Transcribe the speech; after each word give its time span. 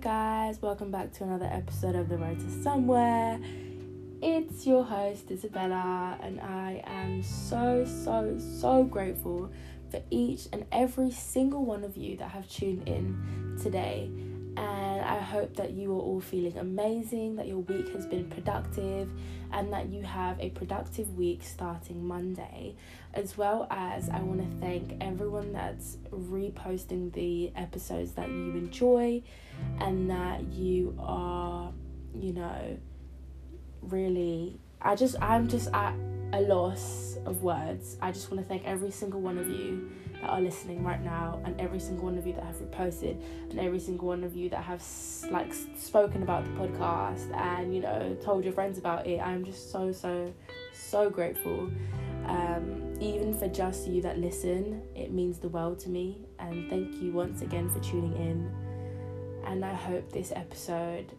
guys, 0.00 0.62
welcome 0.62 0.90
back 0.90 1.12
to 1.12 1.24
another 1.24 1.48
episode 1.52 1.94
of 1.94 2.08
The 2.08 2.16
Road 2.16 2.40
to 2.40 2.62
Somewhere. 2.62 3.38
It's 4.22 4.66
your 4.66 4.82
host, 4.82 5.30
Isabella, 5.30 6.16
and 6.22 6.40
I 6.40 6.82
am 6.86 7.22
so, 7.22 7.84
so, 7.84 8.38
so 8.38 8.82
grateful 8.84 9.52
for 9.90 10.00
each 10.08 10.48
and 10.54 10.64
every 10.72 11.10
single 11.10 11.66
one 11.66 11.84
of 11.84 11.98
you 11.98 12.16
that 12.16 12.30
have 12.30 12.48
tuned 12.48 12.88
in 12.88 13.58
today. 13.62 14.10
And 14.56 14.89
I 15.10 15.18
hope 15.18 15.56
that 15.56 15.72
you 15.72 15.90
are 15.90 16.00
all 16.00 16.20
feeling 16.20 16.56
amazing, 16.56 17.34
that 17.34 17.48
your 17.48 17.58
week 17.58 17.92
has 17.94 18.06
been 18.06 18.30
productive, 18.30 19.10
and 19.52 19.72
that 19.72 19.88
you 19.88 20.04
have 20.04 20.38
a 20.38 20.50
productive 20.50 21.16
week 21.16 21.42
starting 21.42 22.06
Monday. 22.06 22.76
As 23.12 23.36
well 23.36 23.66
as, 23.72 24.08
I 24.08 24.20
want 24.20 24.40
to 24.40 24.64
thank 24.64 24.96
everyone 25.00 25.52
that's 25.52 25.96
reposting 26.12 27.12
the 27.12 27.50
episodes 27.56 28.12
that 28.12 28.28
you 28.28 28.52
enjoy 28.52 29.24
and 29.80 30.08
that 30.10 30.44
you 30.52 30.96
are, 31.00 31.72
you 32.14 32.32
know, 32.32 32.78
really. 33.82 34.60
I 34.80 34.94
just, 34.94 35.20
I'm 35.20 35.48
just 35.48 35.70
at 35.72 35.96
a 36.32 36.40
loss 36.40 37.16
of 37.26 37.42
words. 37.42 37.96
I 38.00 38.12
just 38.12 38.30
want 38.30 38.42
to 38.42 38.48
thank 38.48 38.64
every 38.64 38.90
single 38.90 39.20
one 39.20 39.38
of 39.38 39.48
you 39.48 39.90
that 40.20 40.30
are 40.30 40.40
listening 40.40 40.84
right 40.84 41.02
now 41.02 41.40
and 41.44 41.58
every 41.60 41.80
single 41.80 42.04
one 42.04 42.18
of 42.18 42.26
you 42.26 42.34
that 42.34 42.44
have 42.44 42.56
reposted 42.56 43.20
and 43.50 43.58
every 43.58 43.80
single 43.80 44.08
one 44.08 44.22
of 44.22 44.36
you 44.36 44.48
that 44.50 44.62
have 44.62 44.82
like 45.30 45.52
spoken 45.76 46.22
about 46.22 46.44
the 46.44 46.50
podcast 46.50 47.34
and 47.34 47.74
you 47.74 47.80
know 47.80 48.16
told 48.22 48.44
your 48.44 48.52
friends 48.52 48.78
about 48.78 49.06
it. 49.06 49.18
I'm 49.20 49.44
just 49.44 49.72
so 49.72 49.92
so 49.92 50.32
so 50.72 51.10
grateful. 51.10 51.70
Um, 52.26 52.94
even 53.00 53.36
for 53.36 53.48
just 53.48 53.88
you 53.88 54.02
that 54.02 54.18
listen 54.18 54.82
it 54.94 55.10
means 55.10 55.38
the 55.38 55.48
world 55.48 55.78
to 55.80 55.88
me. 55.88 56.26
And 56.38 56.68
thank 56.70 57.00
you 57.02 57.12
once 57.12 57.42
again 57.42 57.70
for 57.70 57.80
tuning 57.80 58.14
in. 58.16 58.50
And 59.46 59.64
i 59.64 59.74
hope 59.74 60.12
this 60.12 60.32
episode 60.36 61.12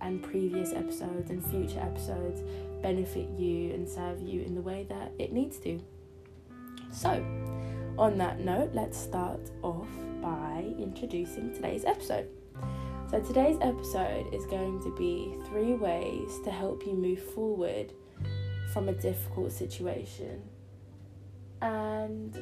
and 0.00 0.22
previous 0.22 0.72
episodes 0.72 1.30
and 1.30 1.44
future 1.44 1.80
episodes 1.80 2.42
benefit 2.86 3.28
you 3.36 3.74
and 3.74 3.88
serve 3.88 4.20
you 4.20 4.42
in 4.42 4.54
the 4.54 4.64
way 4.70 4.86
that 4.88 5.12
it 5.18 5.32
needs 5.32 5.58
to 5.58 5.80
so 6.90 7.22
on 7.98 8.18
that 8.18 8.40
note, 8.40 8.70
let's 8.74 8.98
start 8.98 9.50
off 9.62 9.88
by 10.22 10.74
introducing 10.78 11.52
today's 11.52 11.84
episode. 11.84 12.28
So, 13.10 13.20
today's 13.20 13.56
episode 13.60 14.32
is 14.34 14.44
going 14.46 14.82
to 14.82 14.94
be 14.96 15.34
three 15.46 15.74
ways 15.74 16.40
to 16.44 16.50
help 16.50 16.84
you 16.84 16.92
move 16.94 17.22
forward 17.22 17.92
from 18.72 18.88
a 18.88 18.92
difficult 18.92 19.52
situation. 19.52 20.42
And 21.62 22.34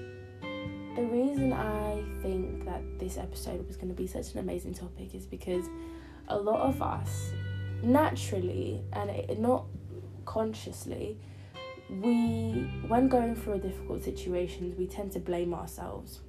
the 0.96 1.02
reason 1.02 1.52
I 1.52 2.02
think 2.22 2.64
that 2.64 2.82
this 2.98 3.18
episode 3.18 3.66
was 3.66 3.76
going 3.76 3.88
to 3.88 3.94
be 3.94 4.06
such 4.06 4.32
an 4.32 4.38
amazing 4.38 4.74
topic 4.74 5.14
is 5.14 5.26
because 5.26 5.66
a 6.28 6.36
lot 6.36 6.60
of 6.60 6.80
us 6.80 7.32
naturally 7.82 8.82
and 8.94 9.10
it, 9.10 9.38
not 9.38 9.66
consciously 10.24 11.16
we 11.88 12.68
when 12.86 13.08
going 13.08 13.36
through 13.36 13.54
a 13.54 13.58
difficult 13.58 14.02
situation 14.02 14.74
we 14.78 14.86
tend 14.86 15.12
to 15.12 15.20
blame 15.20 15.54
ourselves. 15.54 16.20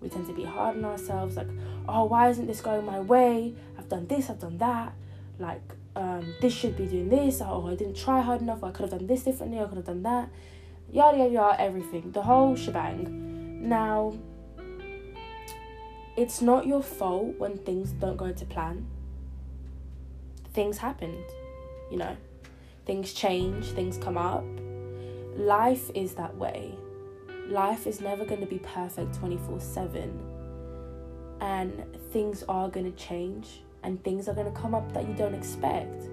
We 0.00 0.08
tend 0.08 0.26
to 0.26 0.32
be 0.32 0.44
hard 0.44 0.76
on 0.76 0.84
ourselves 0.84 1.36
like 1.36 1.48
oh 1.88 2.04
why 2.04 2.28
isn't 2.30 2.46
this 2.46 2.60
going 2.60 2.84
my 2.84 3.00
way? 3.00 3.54
I've 3.78 3.88
done 3.88 4.06
this 4.06 4.30
i've 4.30 4.40
done 4.40 4.58
that. 4.58 4.92
Like 5.38 5.62
um, 5.94 6.34
this 6.40 6.52
should 6.52 6.76
be 6.76 6.86
doing 6.86 7.08
this 7.08 7.40
oh 7.42 7.68
i 7.68 7.74
didn't 7.74 7.96
try 7.96 8.22
hard 8.22 8.40
enough 8.40 8.64
i 8.64 8.70
could 8.70 8.82
have 8.82 8.98
done 8.98 9.06
this 9.06 9.24
differently 9.24 9.60
i 9.60 9.64
could 9.64 9.76
have 9.76 9.86
done 9.86 10.02
that. 10.02 10.28
Yada 10.90 11.18
yada 11.18 11.30
yada 11.30 11.60
everything. 11.60 12.10
The 12.12 12.22
whole 12.22 12.56
shebang. 12.56 13.68
Now 13.68 14.14
it's 16.16 16.42
not 16.42 16.66
your 16.66 16.82
fault 16.82 17.38
when 17.38 17.56
things 17.58 17.92
don't 17.92 18.16
go 18.16 18.32
to 18.32 18.44
plan. 18.44 18.86
Things 20.52 20.78
happened 20.78 21.24
you 21.92 21.98
know 21.98 22.16
things 22.86 23.12
change 23.12 23.66
things 23.72 23.98
come 23.98 24.16
up 24.16 24.44
life 25.36 25.90
is 25.94 26.14
that 26.14 26.36
way. 26.36 26.74
Life 27.48 27.86
is 27.86 28.00
never 28.00 28.24
going 28.24 28.40
to 28.40 28.46
be 28.46 28.58
perfect 28.58 29.14
24 29.18 29.60
7. 29.60 30.20
And 31.40 31.84
things 32.12 32.44
are 32.48 32.68
going 32.68 32.90
to 32.90 32.96
change 32.96 33.62
and 33.82 34.02
things 34.04 34.28
are 34.28 34.34
going 34.34 34.52
to 34.52 34.58
come 34.58 34.74
up 34.74 34.92
that 34.92 35.08
you 35.08 35.14
don't 35.14 35.34
expect. 35.34 36.04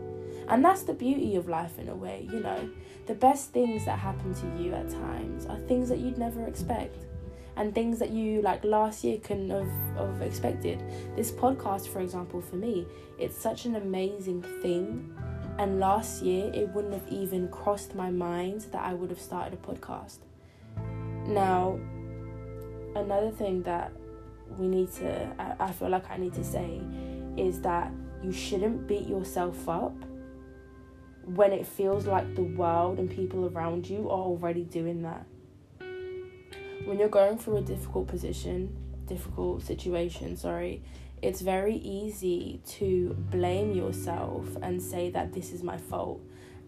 And 0.47 0.65
that's 0.65 0.83
the 0.83 0.93
beauty 0.93 1.35
of 1.35 1.47
life 1.47 1.77
in 1.77 1.89
a 1.89 1.95
way, 1.95 2.27
you 2.31 2.39
know. 2.39 2.69
The 3.05 3.13
best 3.13 3.51
things 3.51 3.85
that 3.85 3.99
happen 3.99 4.33
to 4.33 4.63
you 4.63 4.73
at 4.73 4.89
times 4.89 5.45
are 5.45 5.59
things 5.59 5.89
that 5.89 5.99
you'd 5.99 6.17
never 6.17 6.47
expect. 6.47 7.05
And 7.55 7.75
things 7.75 7.99
that 7.99 8.09
you 8.09 8.41
like 8.41 8.63
last 8.63 9.03
year 9.03 9.19
couldn't 9.19 9.49
have, 9.49 9.69
have 9.97 10.21
expected. 10.21 10.81
This 11.15 11.29
podcast, 11.29 11.89
for 11.89 11.99
example, 11.99 12.41
for 12.41 12.55
me, 12.55 12.87
it's 13.19 13.37
such 13.37 13.65
an 13.65 13.75
amazing 13.75 14.41
thing 14.61 15.13
and 15.59 15.77
last 15.77 16.23
year, 16.23 16.49
it 16.53 16.69
wouldn't 16.69 16.93
have 16.93 17.11
even 17.11 17.49
crossed 17.49 17.93
my 17.93 18.09
mind 18.09 18.61
that 18.71 18.81
I 18.81 18.93
would 18.93 19.09
have 19.09 19.19
started 19.19 19.53
a 19.53 19.57
podcast. 19.57 20.19
Now, 21.27 21.77
another 22.95 23.29
thing 23.29 23.61
that 23.63 23.91
we 24.57 24.69
need 24.69 24.89
to, 24.93 25.35
I, 25.37 25.65
I 25.65 25.71
feel 25.73 25.89
like 25.89 26.09
I 26.09 26.15
need 26.15 26.33
to 26.35 26.45
say, 26.45 26.81
is 27.35 27.59
that 27.61 27.91
you 28.23 28.31
shouldn't 28.31 28.87
beat 28.87 29.05
yourself 29.05 29.67
up 29.67 29.93
when 31.25 31.51
it 31.51 31.67
feels 31.67 32.05
like 32.05 32.35
the 32.35 32.43
world 32.43 32.97
and 32.97 33.09
people 33.09 33.51
around 33.53 33.85
you 33.85 34.09
are 34.09 34.23
already 34.23 34.63
doing 34.63 35.01
that. 35.01 35.25
When 36.85 36.97
you're 36.97 37.09
going 37.09 37.37
through 37.37 37.57
a 37.57 37.61
difficult 37.61 38.07
position, 38.07 38.73
difficult 39.07 39.61
situation, 39.63 40.37
sorry, 40.37 40.81
it's 41.21 41.41
very 41.41 41.75
easy 41.75 42.61
to 42.65 43.15
blame 43.29 43.73
yourself 43.73 44.45
and 44.61 44.81
say 44.81 45.09
that 45.11 45.33
this 45.33 45.51
is 45.51 45.63
my 45.63 45.77
fault. 45.77 46.21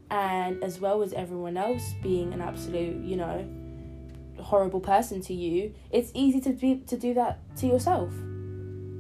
And 0.10 0.62
as 0.64 0.80
well 0.80 1.02
as 1.02 1.14
everyone 1.14 1.58
else 1.58 1.94
being 2.04 2.34
an 2.34 2.42
absolute, 2.42 3.04
you 3.04 3.16
know, 3.16 3.48
horrible 4.40 4.82
person 4.82 5.22
to 5.22 5.34
you, 5.34 5.74
it's 5.92 6.12
easy 6.14 6.42
to 6.42 6.50
be 6.52 6.78
to 6.88 6.98
do 6.98 7.14
that 7.14 7.40
to 7.58 7.68
yourself. 7.68 8.12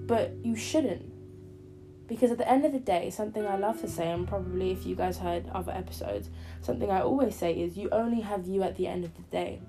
But 0.07 0.33
you 0.43 0.55
shouldn't. 0.55 1.11
Because 2.07 2.31
at 2.31 2.37
the 2.37 2.49
end 2.49 2.65
of 2.65 2.73
the 2.73 2.79
day, 2.79 3.09
something 3.09 3.45
I 3.45 3.57
love 3.57 3.79
to 3.81 3.87
say, 3.87 4.11
and 4.11 4.27
probably 4.27 4.71
if 4.71 4.85
you 4.85 4.95
guys 4.95 5.17
heard 5.17 5.49
other 5.53 5.71
episodes, 5.71 6.29
something 6.61 6.91
I 6.91 7.01
always 7.01 7.35
say 7.35 7.53
is 7.53 7.77
you 7.77 7.89
only 7.91 8.21
have 8.21 8.47
you 8.47 8.63
at 8.63 8.75
the 8.75 8.87
end 8.87 9.05
of 9.05 9.15
the 9.15 9.21
day. 9.23 9.61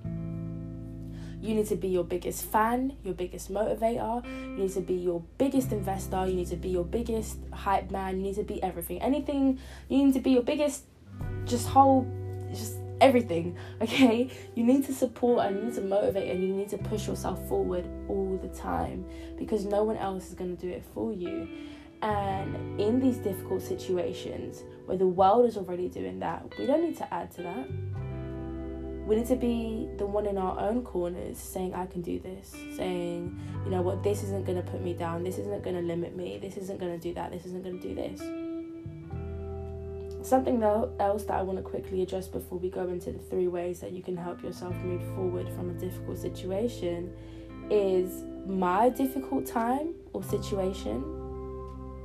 You 1.43 1.55
need 1.55 1.67
to 1.67 1.77
be 1.77 1.89
your 1.89 2.05
biggest 2.05 2.45
fan, 2.45 2.97
your 3.03 3.15
biggest 3.15 3.53
motivator. 3.53 4.25
You 4.25 4.63
need 4.63 4.73
to 4.75 4.81
be 4.81 4.95
your 4.95 5.23
biggest 5.39 5.73
investor. 5.73 6.25
You 6.27 6.35
need 6.35 6.47
to 6.49 6.57
be 6.57 6.69
your 6.69 6.85
biggest 6.85 7.39
hype 7.53 7.91
man. 7.91 8.19
You 8.19 8.23
need 8.23 8.37
to 8.37 8.45
be 8.45 8.63
everything. 8.63 9.03
Anything, 9.03 9.59
you 9.89 10.05
need 10.05 10.15
to 10.15 10.21
be 10.21 10.31
your 10.31 10.45
biggest, 10.45 10.85
just 11.45 11.67
whole, 11.67 12.07
just 12.55 12.77
everything, 13.01 13.57
okay? 13.83 14.31
You 14.55 14.63
need 14.63 14.87
to 14.87 14.95
support 14.95 15.45
and 15.47 15.57
you 15.57 15.65
need 15.65 15.75
to 15.75 15.81
motivate 15.81 16.31
and 16.31 16.43
you 16.43 16.55
need 16.55 16.69
to 16.69 16.79
push 16.79 17.09
yourself 17.09 17.47
forward 17.49 17.85
all 18.09 18.39
the 18.41 18.57
time 18.57 19.05
because 19.37 19.65
no 19.65 19.83
one 19.83 19.97
else 19.97 20.29
is 20.29 20.35
going 20.35 20.57
to 20.57 20.63
do 20.63 20.73
it 20.73 20.85
for 20.95 21.13
you. 21.13 21.49
And 22.03 22.81
in 22.81 23.01
these 23.01 23.17
difficult 23.17 23.63
situations 23.63 24.63
where 24.87 24.97
the 24.97 25.07
world 25.07 25.47
is 25.47 25.57
already 25.57 25.89
doing 25.89 26.21
that, 26.21 26.45
we 26.57 26.67
don't 26.67 26.83
need 26.83 26.97
to 26.99 27.15
add 27.15 27.33
to 27.33 27.43
that 27.43 27.69
we 29.13 29.19
need 29.19 29.27
to 29.29 29.37
be 29.37 29.89
the 29.99 30.07
one 30.07 30.27
in 30.27 30.39
our 30.39 30.59
own 30.59 30.83
corners 30.83 31.39
saying 31.39 31.75
i 31.75 31.85
can 31.87 32.01
do 32.01 32.19
this 32.19 32.57
saying 32.77 33.39
you 33.65 33.71
know 33.71 33.83
what? 33.83 34.03
This 34.03 34.25
isn't 34.25 34.45
going 34.45 34.61
to 34.61 34.69
put 34.69 34.83
me 34.83 34.93
down. 34.93 35.23
This 35.23 35.39
isn't 35.39 35.63
going 35.63 35.77
to 35.77 35.83
limit 35.83 36.17
me. 36.17 36.39
This 36.39 36.57
isn't 36.57 36.81
going 36.81 36.93
to 36.93 36.99
do 36.99 37.15
that. 37.15 37.31
This 37.31 37.47
isn't 37.47 37.63
going 37.63 37.81
to 37.81 37.89
do 37.89 37.95
this. 37.95 38.21
Something 40.27 40.63
else 40.63 41.25
that 41.25 41.35
i 41.35 41.43
want 41.43 41.59
to 41.59 41.63
quickly 41.63 42.01
address 42.03 42.29
before 42.29 42.59
we 42.59 42.71
go 42.71 42.89
into 42.89 43.11
the 43.11 43.19
three 43.19 43.49
ways 43.49 43.81
that 43.81 43.91
you 43.91 44.03
can 44.03 44.17
help 44.17 44.41
yourself 44.43 44.73
move 44.77 45.03
forward 45.17 45.49
from 45.49 45.71
a 45.71 45.73
difficult 45.75 46.17
situation 46.17 47.13
is 47.71 48.23
my 48.47 48.89
difficult 48.89 49.47
time 49.47 49.95
or 50.13 50.23
situation 50.23 51.03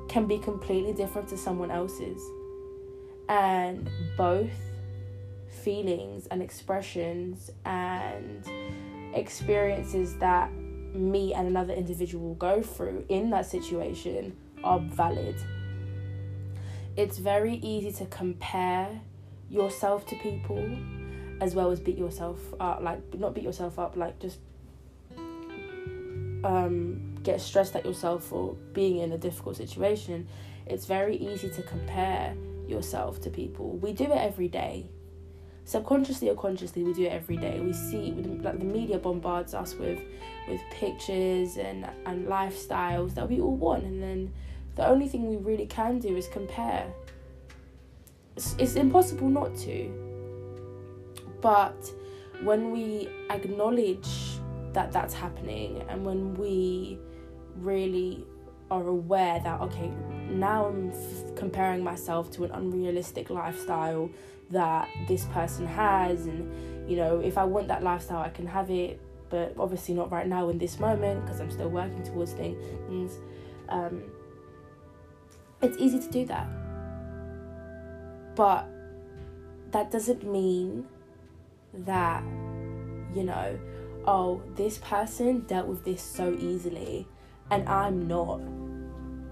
can 0.09 0.25
be 0.25 0.39
completely 0.39 0.93
different 0.93 1.27
to 1.27 1.37
someone 1.37 1.69
else's. 1.69 2.21
And 3.29 3.87
both 4.17 4.49
feelings 5.57 6.27
and 6.27 6.41
expressions 6.41 7.51
and 7.65 8.47
experiences 9.13 10.15
that 10.17 10.51
me 10.93 11.33
and 11.33 11.47
another 11.47 11.73
individual 11.73 12.35
go 12.35 12.61
through 12.61 13.05
in 13.09 13.29
that 13.31 13.45
situation 13.45 14.35
are 14.63 14.79
valid. 14.79 15.35
It's 16.95 17.17
very 17.17 17.55
easy 17.55 17.91
to 17.93 18.05
compare 18.07 19.01
yourself 19.49 20.05
to 20.07 20.15
people 20.15 20.77
as 21.39 21.53
well 21.53 21.71
as 21.71 21.79
beat 21.79 21.97
yourself 21.97 22.39
up 22.59 22.81
like 22.81 22.99
not 23.13 23.33
beat 23.33 23.43
yourself 23.43 23.77
up 23.79 23.95
like 23.95 24.19
just 24.19 24.39
um, 26.43 27.15
get 27.23 27.39
stressed 27.41 27.75
at 27.75 27.85
yourself 27.85 28.23
for 28.23 28.55
being 28.73 28.99
in 28.99 29.11
a 29.11 29.17
difficult 29.17 29.57
situation. 29.57 30.27
It's 30.65 30.85
very 30.85 31.15
easy 31.17 31.49
to 31.49 31.61
compare 31.63 32.35
yourself 32.67 33.21
to 33.21 33.29
people. 33.29 33.77
We 33.77 33.93
do 33.93 34.05
it 34.05 34.17
every 34.17 34.47
day 34.47 34.89
subconsciously 35.67 36.29
or 36.29 36.35
consciously 36.35 36.83
we 36.83 36.93
do 36.93 37.03
it 37.03 37.11
every 37.11 37.37
day 37.37 37.59
we 37.59 37.73
see 37.73 38.11
like 38.41 38.57
the 38.57 38.65
media 38.65 38.97
bombards 38.97 39.53
us 39.53 39.75
with 39.75 39.99
with 40.47 40.61
pictures 40.71 41.57
and 41.57 41.85
and 42.05 42.25
lifestyles 42.27 43.13
that 43.13 43.29
we 43.29 43.39
all 43.39 43.55
want 43.55 43.83
and 43.83 44.01
then 44.01 44.33
the 44.77 44.87
only 44.87 45.07
thing 45.07 45.27
we 45.27 45.37
really 45.37 45.65
can 45.65 45.97
do 45.97 46.15
is 46.15 46.27
compare. 46.27 46.87
It's, 48.35 48.55
it's 48.59 48.75
impossible 48.75 49.27
not 49.27 49.55
to. 49.57 49.91
But 51.41 51.91
when 52.43 52.71
we 52.71 53.09
acknowledge 53.31 54.07
that 54.73 54.91
that's 54.91 55.15
happening 55.15 55.83
and 55.89 56.05
when 56.05 56.35
we 56.35 56.99
really 57.55 58.23
are 58.69 58.85
aware 58.87 59.39
that 59.39 59.59
okay 59.61 59.89
now 60.29 60.65
i'm 60.65 60.91
f- 60.91 61.35
comparing 61.35 61.81
myself 61.83 62.29
to 62.29 62.43
an 62.43 62.51
unrealistic 62.51 63.29
lifestyle 63.29 64.09
that 64.51 64.87
this 65.07 65.25
person 65.25 65.65
has 65.65 66.25
and 66.25 66.89
you 66.89 66.95
know 66.95 67.19
if 67.19 67.37
i 67.37 67.43
want 67.43 67.67
that 67.67 67.83
lifestyle 67.83 68.21
i 68.21 68.29
can 68.29 68.47
have 68.47 68.69
it 68.69 68.99
but 69.29 69.53
obviously 69.59 69.93
not 69.93 70.09
right 70.11 70.27
now 70.27 70.47
in 70.49 70.57
this 70.57 70.79
moment 70.79 71.21
because 71.25 71.41
i'm 71.41 71.51
still 71.51 71.69
working 71.69 72.03
towards 72.03 72.33
things 72.33 73.13
um, 73.69 74.01
it's 75.61 75.77
easy 75.77 75.99
to 75.99 76.09
do 76.09 76.25
that 76.25 76.47
but 78.35 78.65
that 79.71 79.91
doesn't 79.91 80.23
mean 80.23 80.85
that 81.73 82.23
you 83.13 83.23
know 83.23 83.59
oh 84.05 84.41
this 84.55 84.77
person 84.77 85.41
dealt 85.41 85.67
with 85.67 85.83
this 85.83 86.01
so 86.01 86.33
easily 86.39 87.05
and 87.51 87.67
I'm 87.67 88.07
not. 88.07 88.41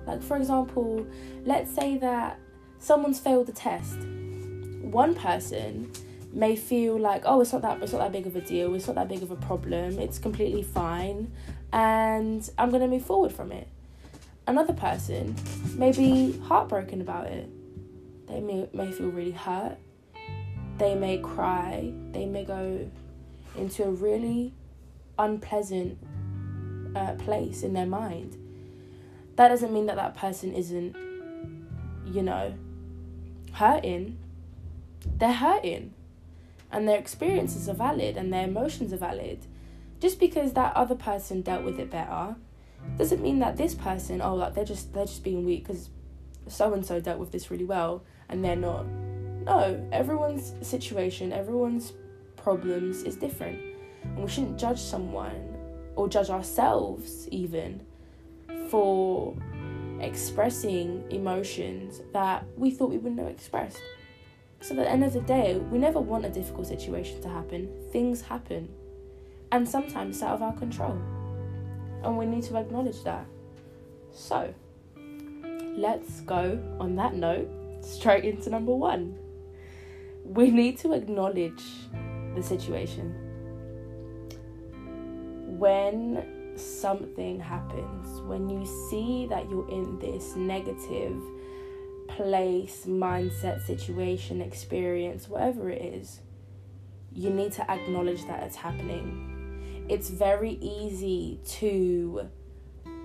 Like, 0.06 0.22
for 0.22 0.38
example, 0.38 1.06
let's 1.46 1.74
say 1.74 1.98
that 1.98 2.40
someone's 2.80 3.20
failed 3.20 3.50
a 3.50 3.52
test. 3.52 3.98
One 4.86 5.16
person 5.16 5.92
may 6.32 6.56
feel 6.56 7.00
like, 7.00 7.24
oh, 7.26 7.42
it's 7.42 7.54
not 7.54 7.62
that 7.64 7.82
it's 7.82 7.92
not 7.92 8.00
that 8.00 8.12
big 8.12 8.28
of 8.28 8.36
a 8.36 8.42
deal, 8.42 8.76
it's 8.76 8.88
not 8.88 8.96
that 8.96 9.08
big 9.08 9.24
of 9.24 9.32
a 9.32 9.36
problem, 9.36 10.00
it's 10.00 10.20
completely 10.20 10.64
fine, 10.64 11.32
and 11.72 12.48
I'm 12.58 12.70
gonna 12.72 12.88
move 12.88 13.06
forward 13.06 13.32
from 13.32 13.52
it. 13.52 13.68
Another 14.48 14.74
person 14.74 15.36
may 15.76 15.92
be 15.92 16.38
heartbroken 16.40 17.02
about 17.02 17.28
it. 17.28 17.50
They 18.28 18.42
may, 18.42 18.70
may 18.74 18.92
feel 18.92 19.10
really 19.10 19.32
hurt. 19.32 19.78
They 20.78 20.94
may 20.94 21.18
cry. 21.18 21.92
They 22.12 22.26
may 22.26 22.46
go 22.46 22.90
into 23.58 23.86
a 23.86 23.90
really 23.90 24.54
unpleasant 25.18 25.98
uh, 26.96 27.14
place 27.14 27.64
in 27.64 27.74
their 27.74 27.86
mind. 27.86 28.38
That 29.36 29.50
doesn't 29.50 29.74
mean 29.74 29.88
that 29.88 29.96
that 29.96 30.16
person 30.16 30.54
isn't, 30.54 30.96
you 32.06 32.22
know, 32.22 32.54
hurting. 33.54 34.18
They're 35.18 35.34
hurting. 35.34 35.94
And 36.72 36.88
their 36.88 36.98
experiences 36.98 37.70
are 37.70 37.74
valid 37.74 38.18
and 38.18 38.34
their 38.34 38.46
emotions 38.46 38.92
are 38.92 38.98
valid. 38.98 39.46
Just 40.00 40.20
because 40.20 40.54
that 40.54 40.76
other 40.76 40.96
person 40.96 41.42
dealt 41.42 41.64
with 41.64 41.80
it 41.80 41.90
better 41.90 42.36
doesn't 42.98 43.22
mean 43.22 43.40
that 43.40 43.58
this 43.58 43.74
person, 43.74 44.22
oh, 44.22 44.36
like 44.36 44.54
they're 44.54 44.66
just 44.66 44.94
they're 44.94 45.06
just 45.06 45.24
being 45.24 45.46
weak 45.46 45.68
because 45.68 45.90
so 46.48 46.74
and 46.74 46.86
so 46.86 47.00
dealt 47.00 47.20
with 47.20 47.32
this 47.32 47.50
really 47.50 47.66
well 47.66 48.04
and 48.30 48.44
they're 48.44 48.56
not. 48.56 48.86
No, 48.86 49.88
everyone's 49.92 50.54
situation, 50.62 51.32
everyone's 51.32 51.94
problems 52.36 53.04
is 53.04 53.16
different. 53.16 53.60
And 54.04 54.20
we 54.20 54.30
shouldn't 54.30 54.60
judge 54.60 54.80
someone 54.80 55.56
or 55.96 56.08
judge 56.08 56.30
ourselves 56.30 57.28
even 57.30 57.86
for 58.70 59.36
expressing 60.00 61.04
emotions 61.10 62.02
that 62.14 62.46
we 62.58 62.72
thought 62.72 62.90
we 62.90 62.98
wouldn't 62.98 63.20
have 63.20 63.30
expressed. 63.30 63.82
So 64.66 64.72
at 64.72 64.78
the 64.78 64.90
end 64.90 65.04
of 65.04 65.14
the 65.14 65.22
day, 65.22 65.58
we 65.70 65.78
never 65.78 66.00
want 66.00 66.26
a 66.26 66.30
difficult 66.30 66.66
situation 66.66 67.22
to 67.22 67.30
happen. 67.30 67.70
Things 67.92 68.20
happen. 68.20 68.68
And 69.52 69.70
sometimes 69.70 70.16
it's 70.16 70.24
out 70.24 70.34
of 70.34 70.42
our 70.42 70.54
control. 70.54 71.00
And 72.04 72.18
we 72.18 72.26
need 72.26 72.42
to 72.46 72.58
acknowledge 72.58 73.04
that. 73.04 73.28
So 74.12 74.52
let's 75.78 76.22
go 76.22 76.60
on 76.80 76.96
that 76.96 77.14
note 77.14 77.48
straight 77.82 78.26
into 78.26 78.50
number 78.50 78.74
one. 78.74 79.16
We 80.24 80.50
need 80.50 80.80
to 80.80 80.94
acknowledge 80.94 81.64
the 82.34 82.42
situation 82.42 83.14
when 85.60 86.56
something 86.56 87.40
happens, 87.40 88.20
when 88.22 88.50
you 88.50 88.66
see 88.90 89.28
that 89.28 89.48
you're 89.48 89.70
in 89.70 90.00
this 90.00 90.36
negative 90.36 91.22
place, 92.16 92.86
mindset, 92.86 93.66
situation, 93.66 94.42
experience, 94.42 95.28
whatever 95.28 95.70
it 95.70 95.82
is, 95.82 96.22
you 97.12 97.30
need 97.30 97.52
to 97.54 97.70
acknowledge 97.70 98.26
that 98.28 98.44
it's 98.44 98.56
happening. 98.56 99.86
It's 99.90 100.10
very 100.10 100.54
easy 100.62 101.40
to 101.60 102.30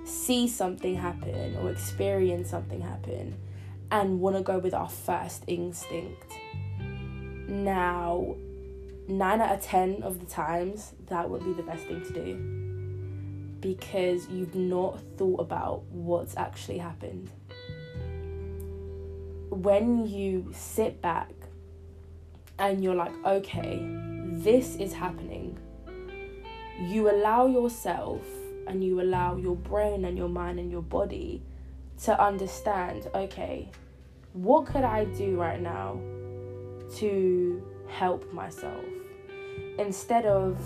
see 0.05 0.49
something 0.49 0.95
happen 0.95 1.57
or 1.57 1.71
experience 1.71 2.51
something 2.51 2.81
happen 2.81 3.37
and 3.91 4.21
want 4.21 4.37
to 4.37 4.43
go 4.43 4.59
with 4.59 4.75
our 4.75 4.89
first 4.89 5.45
instinct. 5.47 6.33
Now, 6.79 8.37
nine 9.09 9.41
out 9.41 9.57
of 9.57 9.63
ten 9.63 10.03
of 10.03 10.21
the 10.21 10.27
times, 10.27 10.93
that 11.09 11.29
would 11.29 11.45
be 11.45 11.53
the 11.53 11.63
best 11.63 11.85
thing 11.87 12.03
to 12.05 12.13
do 12.13 13.57
because 13.61 14.27
you've 14.29 14.55
not 14.55 15.01
thought 15.19 15.41
about 15.41 15.83
what's 15.91 16.37
actually 16.37 16.79
happened. 16.79 17.31
When 19.51 20.07
you 20.07 20.51
sit 20.53 21.03
back 21.03 21.31
and 22.59 22.83
you're 22.83 22.95
like, 22.95 23.13
okay, 23.25 23.81
this 24.33 24.77
is 24.77 24.93
happening, 24.93 25.59
you 26.81 27.11
allow 27.11 27.47
yourself 27.47 28.27
and 28.67 28.83
you 28.83 29.01
allow 29.01 29.37
your 29.37 29.57
brain 29.57 30.05
and 30.05 30.17
your 30.17 30.29
mind 30.29 30.59
and 30.59 30.71
your 30.71 30.83
body 30.83 31.43
to 32.05 32.19
understand, 32.23 33.09
okay, 33.15 33.71
what 34.33 34.67
could 34.67 34.85
I 34.85 35.05
do 35.05 35.39
right 35.39 35.61
now 35.61 36.01
to 36.97 37.63
help 37.89 38.33
myself? 38.33 38.85
instead 39.81 40.27
of 40.27 40.59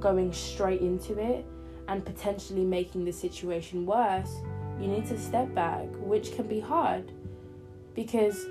going 0.00 0.32
straight 0.32 0.80
into 0.80 1.18
it 1.18 1.44
and 1.88 2.04
potentially 2.04 2.64
making 2.64 3.04
the 3.04 3.12
situation 3.12 3.84
worse, 3.84 4.32
you 4.80 4.86
need 4.86 5.06
to 5.06 5.18
step 5.18 5.52
back, 5.54 5.86
which 5.96 6.32
can 6.32 6.46
be 6.46 6.60
hard 6.60 7.10
because 7.98 8.46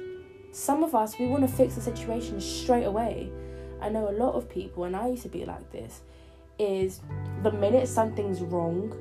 some 0.51 0.83
of 0.83 0.93
us 0.93 1.17
we 1.17 1.25
want 1.25 1.41
to 1.41 1.47
fix 1.47 1.75
the 1.75 1.81
situation 1.81 2.41
straight 2.41 2.83
away. 2.83 3.31
I 3.79 3.87
know 3.87 4.09
a 4.09 4.11
lot 4.11 4.33
of 4.33 4.49
people, 4.49 4.83
and 4.83 4.93
I 4.93 5.07
used 5.07 5.23
to 5.23 5.29
be 5.29 5.45
like 5.45 5.71
this, 5.71 6.01
is 6.59 6.99
the 7.43 7.51
minute 7.53 7.87
something's 7.87 8.41
wrong, 8.41 8.93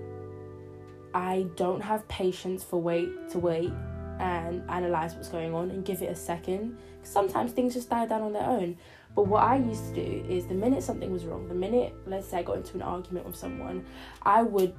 I 1.12 1.46
don't 1.56 1.80
have 1.80 2.06
patience 2.06 2.62
for 2.62 2.80
wait 2.80 3.28
to 3.30 3.40
wait 3.40 3.72
and 4.20 4.62
analyze 4.70 5.16
what's 5.16 5.28
going 5.28 5.52
on 5.52 5.72
and 5.72 5.84
give 5.84 6.00
it 6.00 6.10
a 6.10 6.14
second. 6.14 6.78
Sometimes 7.02 7.50
things 7.50 7.74
just 7.74 7.90
die 7.90 8.06
down 8.06 8.22
on 8.22 8.32
their 8.32 8.46
own. 8.46 8.76
But 9.16 9.26
what 9.26 9.42
I 9.42 9.56
used 9.56 9.94
to 9.94 9.94
do 9.94 10.24
is 10.28 10.46
the 10.46 10.54
minute 10.54 10.84
something 10.84 11.10
was 11.10 11.24
wrong, 11.24 11.48
the 11.48 11.54
minute, 11.56 11.92
let's 12.06 12.28
say, 12.28 12.38
I 12.38 12.42
got 12.44 12.58
into 12.58 12.74
an 12.74 12.82
argument 12.82 13.26
with 13.26 13.34
someone, 13.34 13.84
I 14.22 14.44
would 14.44 14.74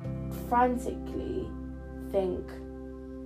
frantically 0.47 1.45
think, 2.09 2.49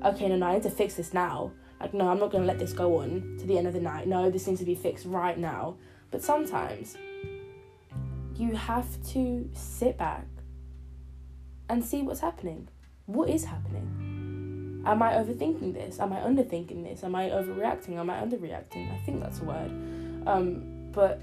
okay, 0.03 0.27
no, 0.27 0.37
no, 0.37 0.47
I 0.47 0.53
need 0.55 0.63
to 0.63 0.71
fix 0.71 0.95
this 0.95 1.13
now. 1.13 1.51
Like, 1.81 1.93
no, 1.95 2.09
I'm 2.09 2.19
not 2.19 2.31
going 2.31 2.43
to 2.43 2.47
let 2.47 2.59
this 2.59 2.73
go 2.73 2.99
on 2.99 3.37
to 3.39 3.47
the 3.47 3.57
end 3.57 3.65
of 3.65 3.73
the 3.73 3.79
night. 3.79 4.07
No, 4.07 4.29
this 4.29 4.45
needs 4.45 4.59
to 4.59 4.65
be 4.65 4.75
fixed 4.75 5.05
right 5.05 5.37
now. 5.37 5.77
But 6.11 6.21
sometimes 6.23 6.95
you 8.35 8.55
have 8.55 8.85
to 9.13 9.49
sit 9.53 9.97
back 9.97 10.27
and 11.69 11.83
see 11.83 12.03
what's 12.03 12.19
happening. 12.19 12.67
What 13.07 13.29
is 13.29 13.45
happening? 13.45 14.83
Am 14.85 15.01
I 15.01 15.13
overthinking 15.13 15.73
this? 15.73 15.99
Am 15.99 16.13
I 16.13 16.17
underthinking 16.17 16.83
this? 16.83 17.03
Am 17.03 17.15
I 17.15 17.29
overreacting? 17.29 17.97
Am 17.97 18.09
I 18.09 18.15
underreacting? 18.15 18.93
I 18.93 18.97
think 19.05 19.21
that's 19.21 19.39
a 19.39 19.43
word. 19.43 19.71
Um, 20.27 20.91
but 20.91 21.21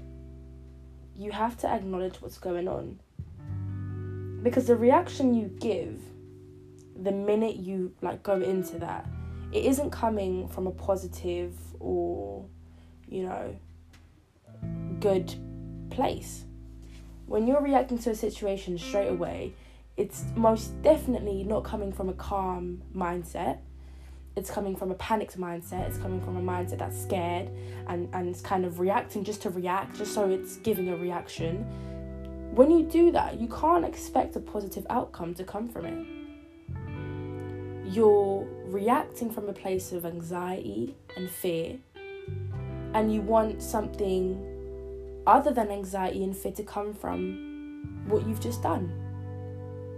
you 1.15 1.31
have 1.31 1.57
to 1.59 1.67
acknowledge 1.67 2.21
what's 2.21 2.37
going 2.37 2.67
on 2.67 2.99
because 4.43 4.67
the 4.67 4.75
reaction 4.75 5.33
you 5.33 5.47
give 5.59 5.99
the 7.01 7.11
minute 7.11 7.57
you 7.57 7.93
like 8.01 8.23
go 8.23 8.41
into 8.41 8.79
that 8.79 9.05
it 9.51 9.65
isn't 9.65 9.91
coming 9.91 10.47
from 10.47 10.67
a 10.67 10.71
positive 10.71 11.53
or 11.79 12.45
you 13.07 13.23
know 13.23 13.55
good 14.99 15.33
place. 15.89 16.45
When 17.25 17.47
you're 17.47 17.61
reacting 17.61 17.99
to 17.99 18.11
a 18.11 18.15
situation 18.15 18.77
straight 18.77 19.09
away 19.09 19.53
it's 19.99 20.23
most 20.33 20.81
definitely 20.81 21.43
not 21.43 21.65
coming 21.65 21.91
from 21.91 22.07
a 22.07 22.13
calm 22.13 22.81
mindset. 22.95 23.57
It's 24.37 24.49
coming 24.49 24.73
from 24.73 24.91
a 24.91 24.95
panicked 24.95 25.37
mindset. 25.37 25.89
It's 25.89 25.97
coming 25.97 26.21
from 26.21 26.37
a 26.37 26.41
mindset 26.41 26.77
that's 26.77 26.99
scared 26.99 27.49
and 27.87 28.07
and 28.13 28.29
it's 28.29 28.41
kind 28.41 28.63
of 28.63 28.79
reacting 28.79 29.25
just 29.25 29.41
to 29.41 29.49
react 29.49 29.97
just 29.97 30.13
so 30.13 30.29
it's 30.29 30.55
giving 30.57 30.87
a 30.87 30.95
reaction. 30.95 31.65
When 32.55 32.71
you 32.71 32.83
do 32.83 33.11
that 33.11 33.41
you 33.41 33.47
can't 33.49 33.83
expect 33.83 34.37
a 34.37 34.39
positive 34.39 34.87
outcome 34.89 35.33
to 35.35 35.43
come 35.43 35.67
from 35.67 35.85
it 35.85 36.18
you're 37.89 38.47
reacting 38.65 39.29
from 39.31 39.49
a 39.49 39.53
place 39.53 39.91
of 39.91 40.05
anxiety 40.05 40.95
and 41.17 41.29
fear 41.29 41.77
and 42.93 43.13
you 43.13 43.21
want 43.21 43.61
something 43.61 44.45
other 45.27 45.51
than 45.51 45.69
anxiety 45.69 46.23
and 46.23 46.35
fear 46.35 46.51
to 46.51 46.63
come 46.63 46.93
from 46.93 48.03
what 48.07 48.27
you've 48.27 48.39
just 48.39 48.63
done 48.63 48.91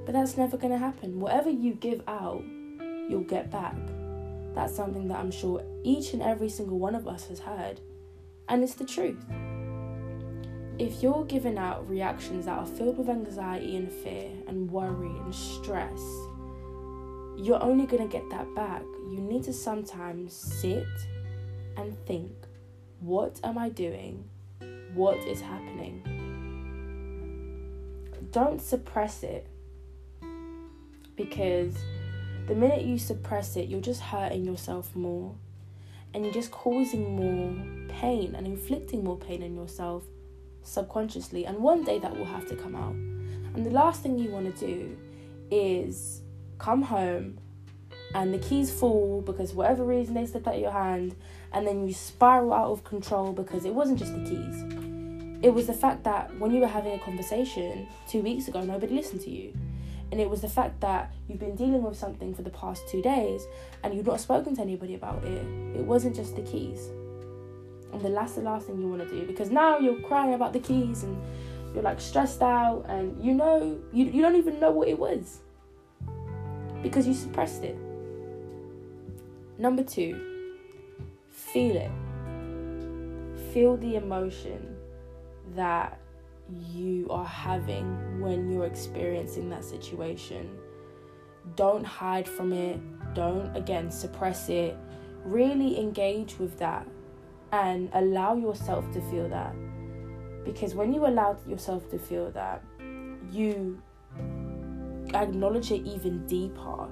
but 0.06 0.14
that's 0.14 0.38
never 0.38 0.58
going 0.58 0.72
to 0.72 0.80
happen 0.80 1.20
whatever 1.20 1.50
you 1.50 1.74
give 1.74 2.02
out 2.08 2.44
you'll 3.10 3.22
get 3.28 3.52
back 3.52 3.76
That's 4.54 4.76
something 4.76 5.08
that 5.08 5.18
I'm 5.18 5.32
sure 5.32 5.64
each 5.84 6.14
and 6.14 6.22
every 6.22 6.50
single 6.50 6.78
one 6.78 6.96
of 6.96 7.08
us 7.08 7.28
has 7.28 7.40
heard. 7.40 7.80
And 8.50 8.64
it's 8.64 8.74
the 8.74 8.86
truth. 8.86 9.24
If 10.78 11.02
you're 11.02 11.26
giving 11.26 11.58
out 11.58 11.88
reactions 11.88 12.46
that 12.46 12.58
are 12.58 12.66
filled 12.66 12.98
with 12.98 13.10
anxiety 13.10 13.78
and 13.78 13.92
fear 13.92 14.30
and 14.48 14.70
worry 14.70 15.16
and 15.20 15.34
stress, 15.34 16.02
you're 17.38 17.62
only 17.62 17.86
going 17.86 18.08
to 18.08 18.12
get 18.12 18.30
that 18.30 18.54
back. 18.56 18.84
You 19.10 19.20
need 19.20 19.44
to 19.44 19.54
sometimes 19.54 20.34
sit 20.34 20.88
and 21.78 21.98
think 22.06 22.32
what 23.00 23.40
am 23.44 23.58
I 23.58 23.70
doing? 23.70 24.24
What 24.94 25.18
is 25.18 25.42
happening? 25.42 26.04
Don't 28.32 28.62
suppress 28.62 29.24
it 29.24 29.48
because 31.16 31.76
the 32.48 32.56
minute 32.56 32.84
you 32.84 32.98
suppress 32.98 33.56
it, 33.56 33.70
you're 33.70 33.82
just 33.82 34.02
hurting 34.02 34.46
yourself 34.46 34.96
more 34.96 35.36
and 36.14 36.24
you're 36.24 36.34
just 36.34 36.52
causing 36.52 37.16
more 37.16 37.56
pain 37.90 38.36
and 38.36 38.46
inflicting 38.46 39.04
more 39.04 39.18
pain 39.18 39.44
on 39.44 39.56
yourself 39.56 40.04
subconsciously. 40.64 41.46
And 41.46 41.58
one 41.58 41.84
day 41.84 42.00
that 42.00 42.16
will 42.16 42.26
have 42.26 42.48
to 42.50 42.56
come 42.56 42.76
out. 42.76 42.94
And 42.94 43.66
the 43.66 43.72
last 43.72 44.04
thing 44.04 44.18
you 44.18 44.30
want 44.30 44.56
to 44.56 44.66
do 44.66 44.98
is 45.50 46.22
come 46.62 46.84
home 46.84 47.40
and 48.14 48.34
the 48.34 48.38
keys 48.38 48.72
fall 48.72 49.22
because 49.22 49.54
whatever 49.54 49.84
reason 49.84 50.14
they 50.14 50.26
slipped 50.26 50.48
out 50.48 50.56
of 50.56 50.62
your 50.62 50.72
hand 50.72 51.16
and 51.54 51.66
then 51.66 51.88
you 51.88 51.94
spiral 51.94 52.54
out 52.54 52.72
of 52.72 52.84
control 52.84 53.34
because 53.34 53.66
it 53.66 53.74
wasn't 53.74 53.98
just 53.98 54.14
the 54.14 54.24
keys. 54.30 54.64
It 55.42 55.54
was 55.54 55.66
the 55.66 55.74
fact 55.74 56.04
that 56.04 56.38
when 56.38 56.52
you 56.52 56.62
were 56.62 56.68
having 56.68 56.94
a 56.94 57.00
conversation 57.00 57.88
two 58.08 58.22
weeks 58.22 58.48
ago, 58.48 58.62
nobody 58.62 58.94
listened 58.94 59.22
to 59.22 59.32
you. 59.32 59.54
And 60.12 60.20
it 60.22 60.30
was 60.30 60.42
the 60.42 60.50
fact 60.50 60.82
that 60.82 61.12
you've 61.28 61.40
been 61.40 61.56
dealing 61.56 61.82
with 61.82 61.98
something 61.98 62.36
for 62.36 62.44
the 62.44 62.52
past 62.52 62.88
two 62.90 63.02
days 63.02 63.48
and 63.84 63.94
you've 63.94 64.06
not 64.06 64.20
spoken 64.20 64.56
to 64.58 64.62
anybody 64.62 64.94
about 64.94 65.24
it. 65.24 65.44
It 65.76 65.84
wasn't 65.84 66.16
just 66.16 66.36
the 66.36 66.44
keys. 66.44 66.90
And 67.92 68.02
the 68.02 68.10
last 68.10 68.36
the 68.36 68.42
last 68.42 68.68
thing 68.68 68.80
you 68.80 68.88
want 68.88 69.02
to 69.02 69.10
do 69.10 69.26
because 69.26 69.50
now 69.50 69.80
you're 69.80 70.00
crying 70.02 70.34
about 70.34 70.54
the 70.54 70.60
keys 70.60 71.04
and 71.04 71.18
you're 71.74 71.84
like 71.84 72.00
stressed 72.00 72.42
out 72.42 72.86
and 72.88 73.22
you 73.24 73.34
know 73.34 73.80
you, 73.92 74.06
you 74.06 74.22
don't 74.22 74.36
even 74.36 74.60
know 74.60 74.72
what 74.72 74.88
it 74.88 74.98
was 74.98 75.40
because 76.82 77.08
you 77.08 77.14
suppressed 77.14 77.64
it. 77.64 77.78
Number 79.58 79.84
two, 79.84 80.56
feel 81.30 81.76
it. 81.76 81.92
Feel 83.54 83.78
the 83.78 83.96
emotion 83.96 84.76
that 85.56 86.00
you 86.74 87.08
are 87.10 87.26
having 87.26 88.20
when 88.20 88.52
you're 88.52 88.66
experiencing 88.66 89.50
that 89.50 89.64
situation. 89.64 90.50
Don't 91.56 91.84
hide 91.84 92.28
from 92.28 92.54
it. 92.54 92.80
Don't, 93.14 93.56
again, 93.56 93.92
suppress 93.92 94.50
it. 94.50 94.78
Really 95.24 95.80
engage 95.80 96.40
with 96.40 96.58
that 96.60 96.88
and 97.52 97.90
allow 97.94 98.36
yourself 98.36 98.90
to 98.92 99.02
feel 99.10 99.28
that. 99.30 99.54
Because 100.44 100.74
when 100.74 100.94
you 100.94 101.06
allow 101.06 101.38
yourself 101.48 101.90
to 101.90 102.00
feel 102.00 102.32
that, 102.32 102.64
you 103.32 103.82
acknowledge 105.14 105.72
it 105.72 105.86
even 105.86 106.26
deeper 106.28 106.90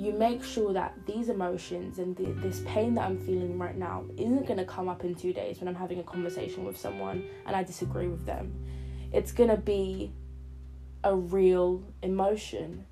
you 0.00 0.14
make 0.14 0.42
sure 0.42 0.72
that 0.72 0.94
these 1.06 1.28
emotions 1.28 1.98
and 1.98 2.16
the, 2.16 2.32
this 2.40 2.62
pain 2.64 2.94
that 2.94 3.02
I'm 3.02 3.18
feeling 3.18 3.58
right 3.58 3.76
now 3.76 4.04
isn't 4.16 4.46
going 4.46 4.56
to 4.56 4.64
come 4.64 4.88
up 4.88 5.04
in 5.04 5.14
two 5.14 5.34
days 5.34 5.60
when 5.60 5.68
I'm 5.68 5.74
having 5.74 5.98
a 5.98 6.02
conversation 6.02 6.64
with 6.64 6.78
someone 6.78 7.22
and 7.44 7.54
I 7.54 7.62
disagree 7.62 8.08
with 8.08 8.24
them. 8.24 8.50
It's 9.12 9.30
going 9.30 9.50
to 9.50 9.58
be 9.58 10.10
a 11.04 11.14
real 11.14 11.84
emotion. 12.02 12.86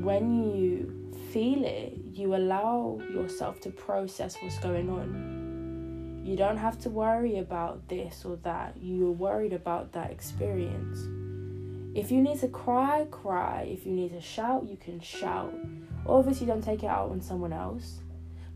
When 0.00 0.54
you 0.54 1.12
feel 1.32 1.64
it, 1.64 1.98
you 2.12 2.36
allow 2.36 3.00
yourself 3.12 3.60
to 3.62 3.70
process 3.70 4.36
what's 4.40 4.58
going 4.60 4.88
on. 4.88 6.22
You 6.24 6.36
don't 6.36 6.58
have 6.58 6.78
to 6.82 6.88
worry 6.88 7.38
about 7.38 7.88
this 7.88 8.24
or 8.24 8.36
that. 8.44 8.76
You're 8.80 9.10
worried 9.10 9.52
about 9.52 9.90
that 9.94 10.12
experience. 10.12 11.23
If 11.94 12.10
you 12.10 12.20
need 12.20 12.40
to 12.40 12.48
cry, 12.48 13.06
cry. 13.10 13.68
If 13.70 13.86
you 13.86 13.92
need 13.92 14.12
to 14.12 14.20
shout, 14.20 14.68
you 14.68 14.76
can 14.76 15.00
shout. 15.00 15.54
Obviously, 16.06 16.46
don't 16.46 16.62
take 16.62 16.82
it 16.82 16.88
out 16.88 17.10
on 17.10 17.20
someone 17.20 17.52
else. 17.52 18.00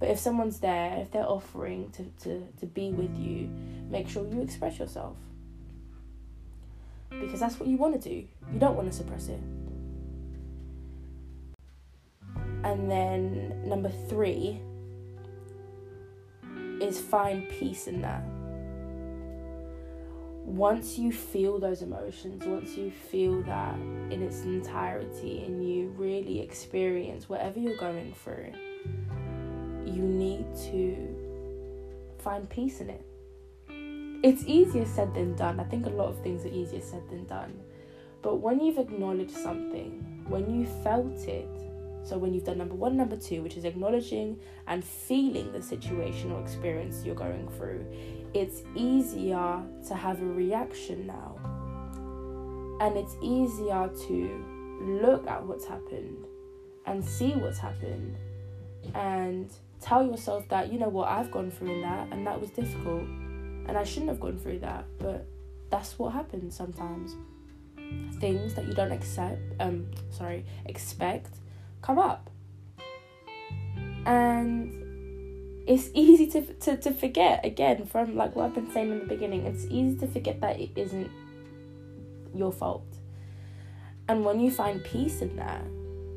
But 0.00 0.10
if 0.10 0.18
someone's 0.18 0.58
there, 0.58 0.96
if 0.98 1.12
they're 1.12 1.28
offering 1.28 1.90
to, 1.92 2.04
to, 2.24 2.46
to 2.58 2.66
be 2.66 2.90
with 2.90 3.16
you, 3.16 3.48
make 3.88 4.08
sure 4.08 4.26
you 4.26 4.42
express 4.42 4.78
yourself. 4.78 5.16
Because 7.10 7.38
that's 7.38 7.58
what 7.60 7.68
you 7.68 7.76
want 7.76 8.00
to 8.00 8.08
do. 8.08 8.26
You 8.52 8.58
don't 8.58 8.76
want 8.76 8.90
to 8.90 8.96
suppress 8.96 9.28
it. 9.28 9.40
And 12.64 12.90
then 12.90 13.68
number 13.68 13.90
three 14.08 14.60
is 16.80 17.00
find 17.00 17.48
peace 17.48 17.86
in 17.86 18.02
that 18.02 18.22
once 20.48 20.98
you 20.98 21.12
feel 21.12 21.58
those 21.58 21.82
emotions, 21.82 22.44
once 22.46 22.76
you 22.76 22.90
feel 22.90 23.42
that 23.42 23.74
in 24.10 24.22
its 24.22 24.42
entirety 24.42 25.44
and 25.44 25.68
you 25.68 25.88
really 25.96 26.40
experience 26.40 27.28
whatever 27.28 27.58
you're 27.60 27.76
going 27.76 28.14
through, 28.24 28.50
you 29.84 30.02
need 30.02 30.46
to 30.56 30.96
find 32.18 32.48
peace 32.48 32.80
in 32.80 32.90
it. 32.90 33.04
It's 34.22 34.42
easier 34.46 34.86
said 34.86 35.14
than 35.14 35.36
done. 35.36 35.60
I 35.60 35.64
think 35.64 35.86
a 35.86 35.90
lot 35.90 36.08
of 36.08 36.20
things 36.22 36.44
are 36.44 36.48
easier 36.48 36.80
said 36.80 37.08
than 37.10 37.26
done. 37.26 37.60
But 38.22 38.36
when 38.36 38.58
you've 38.58 38.78
acknowledged 38.78 39.36
something, 39.36 40.24
when 40.28 40.52
you 40.52 40.66
felt 40.82 41.28
it, 41.28 41.48
so 42.04 42.16
when 42.16 42.32
you've 42.32 42.44
done 42.44 42.58
number 42.58 42.74
one, 42.74 42.96
number 42.96 43.16
two, 43.16 43.42
which 43.42 43.56
is 43.56 43.64
acknowledging 43.64 44.40
and 44.66 44.82
feeling 44.82 45.52
the 45.52 45.62
situation 45.62 46.32
or 46.32 46.40
experience 46.40 47.04
you're 47.04 47.14
going 47.14 47.48
through, 47.58 47.84
it's 48.34 48.62
easier 48.74 49.62
to 49.86 49.94
have 49.94 50.20
a 50.20 50.26
reaction 50.26 51.06
now. 51.06 51.36
And 52.80 52.96
it's 52.96 53.16
easier 53.20 53.90
to 54.06 54.44
look 54.80 55.26
at 55.26 55.44
what's 55.44 55.66
happened 55.66 56.26
and 56.86 57.04
see 57.04 57.32
what's 57.32 57.58
happened 57.58 58.16
and 58.94 59.50
tell 59.80 60.04
yourself 60.04 60.48
that, 60.48 60.72
you 60.72 60.78
know 60.78 60.88
what, 60.88 61.08
I've 61.08 61.30
gone 61.30 61.50
through 61.50 61.80
that 61.82 62.08
and 62.12 62.26
that 62.26 62.40
was 62.40 62.50
difficult 62.50 63.02
and 63.02 63.76
I 63.76 63.84
shouldn't 63.84 64.08
have 64.08 64.20
gone 64.20 64.38
through 64.38 64.60
that, 64.60 64.84
but 64.98 65.26
that's 65.70 65.98
what 65.98 66.12
happens 66.12 66.56
sometimes. 66.56 67.16
Things 68.20 68.54
that 68.54 68.66
you 68.66 68.74
don't 68.74 68.92
accept, 68.92 69.40
um, 69.60 69.90
sorry, 70.10 70.44
expect 70.66 71.30
come 71.82 71.98
up. 71.98 72.30
And 74.06 74.87
it's 75.68 75.90
easy 75.92 76.26
to, 76.28 76.40
to, 76.54 76.76
to 76.78 76.90
forget 76.92 77.44
again 77.44 77.84
from 77.84 78.16
like 78.16 78.34
what 78.34 78.46
I've 78.46 78.54
been 78.54 78.72
saying 78.72 78.90
in 78.90 79.00
the 79.00 79.04
beginning. 79.04 79.44
It's 79.44 79.66
easy 79.66 79.98
to 79.98 80.06
forget 80.06 80.40
that 80.40 80.58
it 80.58 80.70
isn't 80.74 81.10
your 82.34 82.52
fault. 82.52 82.86
And 84.08 84.24
when 84.24 84.40
you 84.40 84.50
find 84.50 84.82
peace 84.82 85.20
in 85.20 85.36
that, 85.36 85.62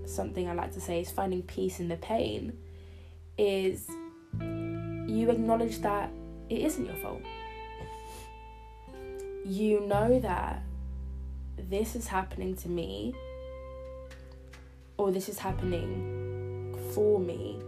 something 0.05 0.47
I 0.47 0.53
like 0.53 0.71
to 0.75 0.79
say 0.79 1.01
is 1.01 1.11
finding 1.11 1.41
peace 1.43 1.81
in 1.81 1.89
the 1.89 1.97
pain, 1.97 2.57
is 3.37 3.89
you 4.39 5.29
acknowledge 5.29 5.79
that 5.79 6.09
it 6.49 6.59
isn't 6.61 6.85
your 6.85 6.95
fault. 6.95 7.21
You 9.45 9.81
know 9.81 10.17
that 10.21 10.63
this 11.57 11.97
is 11.97 12.07
happening 12.07 12.55
to 12.57 12.69
me, 12.69 13.13
or 14.95 15.11
this 15.11 15.27
is 15.27 15.37
happening 15.37 16.73
for 16.93 17.19
me 17.19 17.59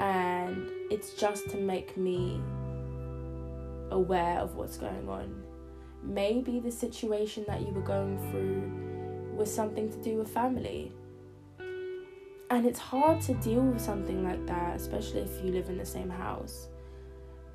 and 0.00 0.70
it's 0.90 1.12
just 1.12 1.50
to 1.50 1.58
make 1.58 1.96
me 1.96 2.40
aware 3.90 4.38
of 4.38 4.56
what's 4.56 4.78
going 4.78 5.08
on. 5.08 5.42
Maybe 6.02 6.58
the 6.58 6.70
situation 6.70 7.44
that 7.46 7.60
you 7.60 7.68
were 7.68 7.82
going 7.82 8.18
through 8.30 9.36
was 9.36 9.54
something 9.54 9.90
to 9.90 10.02
do 10.02 10.16
with 10.16 10.28
family. 10.30 10.92
And 11.58 12.66
it's 12.66 12.78
hard 12.78 13.20
to 13.22 13.34
deal 13.34 13.60
with 13.60 13.80
something 13.80 14.24
like 14.24 14.44
that, 14.46 14.76
especially 14.76 15.20
if 15.20 15.44
you 15.44 15.52
live 15.52 15.68
in 15.68 15.76
the 15.76 15.84
same 15.84 16.08
house. 16.08 16.68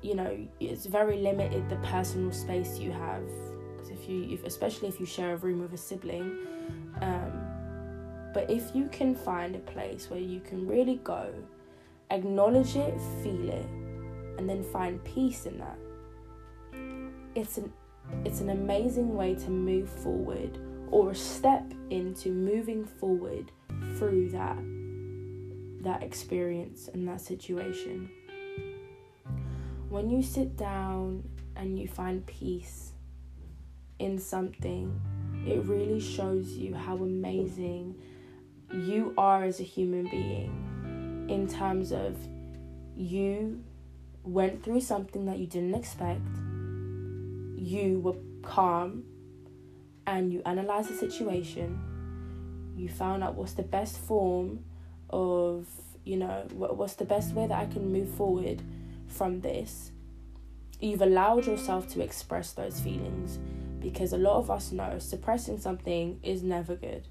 You 0.00 0.14
know, 0.14 0.38
it's 0.60 0.86
very 0.86 1.18
limited 1.18 1.68
the 1.68 1.76
personal 1.76 2.30
space 2.30 2.78
you 2.78 2.92
have. 2.92 3.26
Because 3.72 3.90
if 3.90 4.08
you, 4.08 4.28
if, 4.30 4.44
especially 4.44 4.86
if 4.86 5.00
you 5.00 5.06
share 5.06 5.34
a 5.34 5.36
room 5.36 5.60
with 5.60 5.74
a 5.74 5.76
sibling, 5.76 6.38
um, 7.02 7.32
but 8.32 8.48
if 8.48 8.72
you 8.72 8.86
can 8.86 9.16
find 9.16 9.56
a 9.56 9.60
place 9.60 10.08
where 10.08 10.20
you 10.20 10.38
can 10.40 10.66
really 10.66 11.00
go 11.02 11.32
acknowledge 12.10 12.76
it, 12.76 12.98
feel 13.22 13.48
it, 13.48 13.66
and 14.38 14.48
then 14.48 14.62
find 14.62 15.02
peace 15.04 15.46
in 15.46 15.58
that. 15.58 15.78
It's 17.34 17.58
an 17.58 17.72
it's 18.24 18.40
an 18.40 18.50
amazing 18.50 19.14
way 19.14 19.34
to 19.34 19.50
move 19.50 19.88
forward 19.88 20.58
or 20.90 21.10
a 21.10 21.14
step 21.14 21.72
into 21.90 22.30
moving 22.30 22.84
forward 22.84 23.50
through 23.98 24.30
that 24.30 24.58
that 25.82 26.02
experience 26.02 26.88
and 26.88 27.06
that 27.08 27.20
situation. 27.20 28.10
When 29.88 30.10
you 30.10 30.22
sit 30.22 30.56
down 30.56 31.28
and 31.54 31.78
you 31.78 31.86
find 31.88 32.26
peace 32.26 32.92
in 33.98 34.18
something, 34.18 35.00
it 35.46 35.64
really 35.64 36.00
shows 36.00 36.48
you 36.48 36.74
how 36.74 36.96
amazing 36.96 37.94
you 38.72 39.14
are 39.16 39.44
as 39.44 39.60
a 39.60 39.62
human 39.62 40.08
being 40.08 40.75
in 41.28 41.48
terms 41.48 41.92
of 41.92 42.16
you 42.96 43.62
went 44.22 44.62
through 44.62 44.80
something 44.80 45.26
that 45.26 45.38
you 45.38 45.46
didn't 45.46 45.74
expect, 45.74 46.26
you 47.56 48.00
were 48.02 48.16
calm, 48.42 49.04
and 50.06 50.32
you 50.32 50.42
analyzed 50.46 50.90
the 50.90 50.96
situation. 50.96 51.78
You 52.76 52.88
found 52.88 53.24
out 53.24 53.34
what's 53.34 53.54
the 53.54 53.62
best 53.62 53.98
form 53.98 54.64
of, 55.10 55.66
you 56.04 56.16
know, 56.16 56.46
what's 56.52 56.94
the 56.94 57.04
best 57.04 57.34
way 57.34 57.46
that 57.46 57.58
I 57.58 57.66
can 57.66 57.92
move 57.92 58.08
forward 58.10 58.62
from 59.06 59.40
this. 59.40 59.92
You've 60.80 61.02
allowed 61.02 61.46
yourself 61.46 61.88
to 61.94 62.02
express 62.02 62.52
those 62.52 62.80
feelings 62.80 63.38
because 63.80 64.12
a 64.12 64.18
lot 64.18 64.36
of 64.36 64.50
us 64.50 64.72
know 64.72 64.98
suppressing 64.98 65.58
something 65.58 66.20
is 66.22 66.42
never 66.42 66.76
good. 66.76 67.08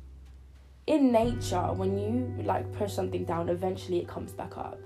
In 0.88 1.12
nature, 1.12 1.74
when 1.74 1.98
you 1.98 2.44
like 2.44 2.72
push 2.74 2.94
something 2.94 3.26
down, 3.26 3.50
eventually 3.50 4.00
it 4.00 4.08
comes 4.08 4.32
back 4.32 4.58
up 4.58 4.80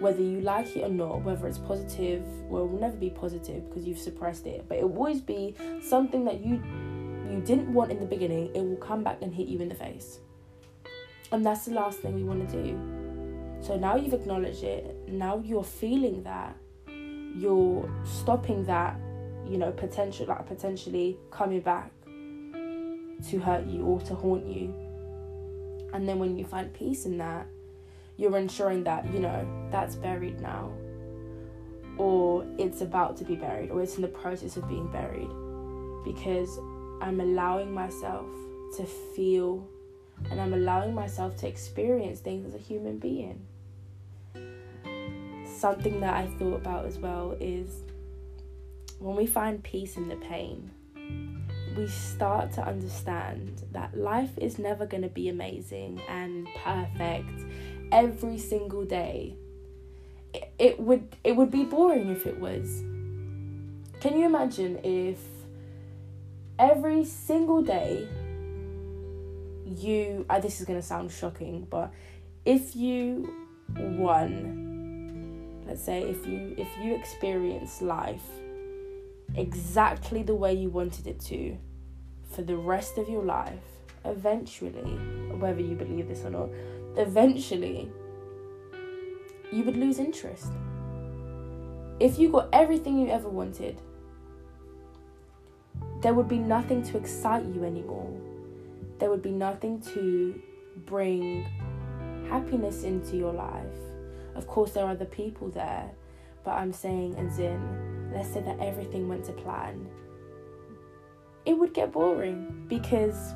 whether 0.00 0.22
you 0.22 0.40
like 0.40 0.76
it 0.76 0.84
or 0.84 0.88
not, 0.88 1.22
whether 1.22 1.46
it's 1.46 1.58
positive, 1.58 2.22
well, 2.48 2.64
it 2.64 2.70
will 2.70 2.80
never 2.80 2.96
be 2.96 3.10
positive 3.10 3.68
because 3.68 3.86
you've 3.86 3.98
suppressed 3.98 4.46
it, 4.46 4.66
but 4.68 4.78
it 4.78 4.88
will 4.88 4.96
always 4.98 5.20
be 5.20 5.54
something 5.80 6.24
that 6.24 6.44
you 6.44 6.62
you 7.30 7.40
didn't 7.40 7.72
want 7.72 7.90
in 7.90 7.98
the 7.98 8.06
beginning. 8.06 8.54
It 8.54 8.60
will 8.60 8.76
come 8.76 9.02
back 9.02 9.18
and 9.22 9.34
hit 9.34 9.48
you 9.48 9.60
in 9.60 9.68
the 9.68 9.74
face, 9.74 10.20
and 11.32 11.44
that's 11.44 11.64
the 11.64 11.72
last 11.72 12.00
thing 12.00 12.14
we 12.14 12.22
want 12.22 12.48
to 12.48 12.62
do. 12.62 12.78
So 13.60 13.76
now 13.76 13.96
you've 13.96 14.14
acknowledged 14.14 14.62
it. 14.62 14.96
Now 15.08 15.42
you're 15.44 15.64
feeling 15.64 16.22
that. 16.24 16.56
You're 16.88 17.90
stopping 18.04 18.64
that, 18.64 18.98
you 19.46 19.58
know, 19.58 19.70
potential 19.70 20.26
like 20.26 20.46
potentially 20.46 21.18
coming 21.30 21.60
back 21.60 21.92
to 22.06 23.38
hurt 23.38 23.66
you 23.66 23.82
or 23.82 24.00
to 24.02 24.14
haunt 24.14 24.46
you. 24.46 24.85
And 25.92 26.08
then 26.08 26.18
when 26.18 26.36
you 26.36 26.44
find 26.44 26.72
peace 26.72 27.06
in 27.06 27.18
that, 27.18 27.46
you're 28.16 28.36
ensuring 28.36 28.84
that, 28.84 29.12
you 29.12 29.20
know, 29.20 29.46
that's 29.70 29.94
buried 29.94 30.40
now. 30.40 30.72
Or 31.98 32.46
it's 32.58 32.80
about 32.80 33.16
to 33.18 33.24
be 33.24 33.36
buried, 33.36 33.70
or 33.70 33.82
it's 33.82 33.96
in 33.96 34.02
the 34.02 34.08
process 34.08 34.56
of 34.56 34.68
being 34.68 34.88
buried. 34.88 35.30
Because 36.04 36.58
I'm 37.00 37.20
allowing 37.20 37.72
myself 37.72 38.26
to 38.76 38.84
feel 39.14 39.66
and 40.30 40.40
I'm 40.40 40.54
allowing 40.54 40.94
myself 40.94 41.36
to 41.38 41.48
experience 41.48 42.20
things 42.20 42.46
as 42.46 42.54
a 42.54 42.62
human 42.62 42.98
being. 42.98 43.40
Something 45.46 46.00
that 46.00 46.14
I 46.14 46.26
thought 46.38 46.56
about 46.56 46.86
as 46.86 46.98
well 46.98 47.36
is 47.40 47.82
when 48.98 49.16
we 49.16 49.26
find 49.26 49.62
peace 49.62 49.96
in 49.96 50.08
the 50.08 50.16
pain, 50.16 50.70
we 51.76 51.86
start 51.86 52.52
to 52.52 52.62
understand 52.66 53.62
that 53.72 53.96
life 53.96 54.36
is 54.38 54.58
never 54.58 54.86
going 54.86 55.02
to 55.02 55.08
be 55.08 55.28
amazing 55.28 56.00
and 56.08 56.48
perfect 56.64 57.44
every 57.92 58.38
single 58.38 58.84
day. 58.84 59.36
It, 60.32 60.52
it 60.58 60.80
would 60.80 61.16
it 61.22 61.36
would 61.36 61.50
be 61.50 61.64
boring 61.64 62.10
if 62.10 62.26
it 62.26 62.38
was. 62.38 62.82
Can 64.00 64.18
you 64.18 64.26
imagine 64.26 64.78
if 64.84 65.18
every 66.58 67.04
single 67.04 67.62
day 67.62 68.08
you 69.64 70.24
uh, 70.30 70.40
this 70.40 70.60
is 70.60 70.66
going 70.66 70.80
to 70.80 70.86
sound 70.86 71.10
shocking, 71.10 71.66
but 71.70 71.92
if 72.44 72.74
you 72.76 73.32
won 73.76 74.64
let's 75.66 75.82
say 75.82 76.02
if 76.02 76.24
you 76.26 76.54
if 76.56 76.68
you 76.80 76.94
experience 76.94 77.82
life 77.82 78.22
exactly 79.34 80.22
the 80.22 80.34
way 80.34 80.54
you 80.54 80.68
wanted 80.68 81.06
it 81.06 81.18
to 81.18 81.56
for 82.36 82.42
the 82.42 82.56
rest 82.56 82.98
of 82.98 83.08
your 83.08 83.24
life 83.24 83.68
eventually 84.04 84.96
whether 85.40 85.60
you 85.60 85.74
believe 85.74 86.06
this 86.06 86.24
or 86.24 86.30
not 86.30 86.48
eventually 86.96 87.90
you 89.52 89.62
would 89.64 89.76
lose 89.76 89.98
interest. 89.98 90.52
If 92.00 92.18
you 92.18 92.30
got 92.30 92.48
everything 92.52 92.98
you 92.98 93.08
ever 93.08 93.28
wanted, 93.28 93.80
there 96.02 96.14
would 96.14 96.28
be 96.28 96.38
nothing 96.38 96.82
to 96.84 96.98
excite 96.98 97.44
you 97.46 97.64
anymore. 97.64 98.12
There 98.98 99.10
would 99.10 99.22
be 99.22 99.30
nothing 99.30 99.80
to 99.94 100.40
bring 100.84 101.46
happiness 102.28 102.82
into 102.82 103.16
your 103.16 103.32
life. 103.32 103.78
Of 104.34 104.46
course, 104.46 104.72
there 104.72 104.84
are 104.84 104.90
other 104.90 105.06
people 105.06 105.48
there, 105.48 105.90
but 106.44 106.52
I'm 106.52 106.72
saying, 106.72 107.16
as 107.16 107.38
in, 107.38 108.12
let's 108.12 108.32
say 108.32 108.42
that 108.42 108.58
everything 108.60 109.08
went 109.08 109.24
to 109.24 109.32
plan, 109.32 109.88
it 111.46 111.56
would 111.56 111.72
get 111.72 111.92
boring 111.92 112.66
because 112.68 113.34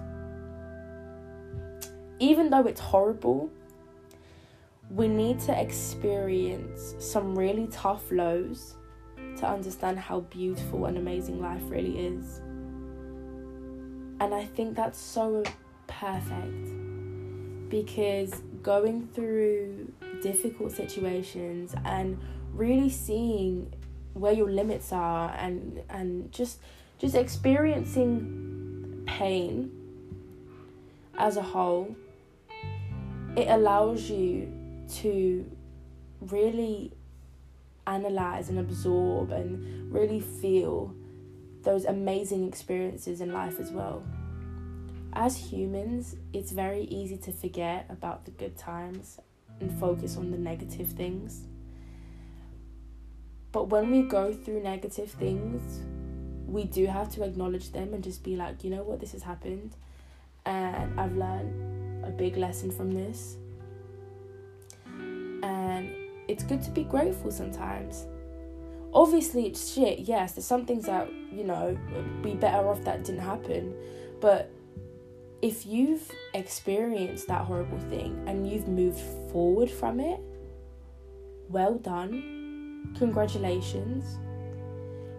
even 2.19 2.51
though 2.51 2.67
it's 2.67 2.81
horrible, 2.81 3.51
we 4.91 5.07
need 5.09 5.39
to 5.41 5.59
experience 5.59 6.95
some 6.99 7.39
really 7.39 7.69
tough 7.69 8.11
lows 8.11 8.75
to 9.39 9.47
understand 9.47 9.99
how 9.99 10.21
beautiful 10.21 10.87
and 10.87 10.99
amazing 10.99 11.41
life 11.41 11.63
really 11.67 12.07
is. 12.07 12.39
And 14.21 14.35
I 14.35 14.45
think 14.45 14.77
that's 14.77 14.99
so 14.99 15.45
perfect 15.87 16.69
because 17.71 18.43
going 18.63 19.07
through 19.15 19.93
difficult 20.21 20.73
situations 20.73 21.75
and 21.85 22.19
really 22.53 22.91
seeing 22.91 23.73
where 24.13 24.33
your 24.33 24.51
limits 24.51 24.93
are 24.93 25.33
and 25.39 25.83
and 25.89 26.31
just 26.33 26.59
just 27.01 27.15
experiencing 27.15 29.03
pain 29.07 29.73
as 31.19 31.37
a 31.37 31.43
whole 31.43 31.97
it 33.37 33.49
allows 33.49 34.11
you 34.11 34.53
to 34.89 35.49
really 36.21 36.93
analyze 37.87 38.49
and 38.49 38.59
absorb 38.59 39.31
and 39.31 39.93
really 39.93 40.21
feel 40.21 40.95
those 41.63 41.85
amazing 41.85 42.47
experiences 42.47 43.21
in 43.21 43.33
life 43.33 43.61
as 43.61 43.71
well. 43.71 44.03
As 45.13 45.37
humans, 45.37 46.17
it's 46.33 46.53
very 46.53 46.83
easy 46.85 47.17
to 47.19 47.33
forget 47.33 47.87
about 47.89 48.25
the 48.25 48.31
good 48.33 48.57
times 48.57 49.19
and 49.61 49.73
focus 49.79 50.17
on 50.17 50.31
the 50.31 50.39
negative 50.39 50.89
things. 50.89 51.45
But 53.53 53.69
when 53.69 53.91
we 53.91 54.03
go 54.03 54.33
through 54.33 54.63
negative 54.63 55.11
things, 55.11 55.81
we 56.51 56.65
do 56.65 56.87
have 56.87 57.09
to 57.15 57.23
acknowledge 57.23 57.71
them 57.71 57.95
and 57.95 58.03
just 58.03 58.23
be 58.25 58.37
like, 58.37 58.65
you 58.65 58.71
know 58.71 58.83
what, 58.83 59.01
this 59.01 59.13
has 59.13 59.23
happened. 59.23 59.77
And 60.45 60.99
I've 60.99 61.17
learned 61.17 62.05
a 62.05 62.11
big 62.11 62.37
lesson 62.37 62.71
from 62.71 62.93
this. 62.93 63.37
And 65.43 65.91
it's 66.29 66.43
good 66.43 66.63
to 66.63 66.71
be 66.71 66.85
grateful 66.85 67.31
sometimes. 67.31 68.07
Obviously, 68.93 69.47
it's 69.47 69.73
shit, 69.73 70.01
yes, 70.01 70.33
there's 70.33 70.45
some 70.45 70.67
things 70.67 70.87
that, 70.87 71.13
you 71.33 71.45
know, 71.45 71.79
be 72.23 72.35
better 72.35 72.69
off 72.69 72.83
that 72.85 73.05
didn't 73.05 73.21
happen. 73.21 73.75
But 74.21 74.51
if 75.41 75.65
you've 75.65 76.11
experienced 76.35 77.29
that 77.29 77.45
horrible 77.45 77.79
thing 77.79 78.23
and 78.27 78.51
you've 78.51 78.67
moved 78.67 79.01
forward 79.31 79.71
from 79.71 80.01
it, 80.01 80.21
well 81.49 81.77
done. 81.77 82.93
Congratulations. 82.99 84.19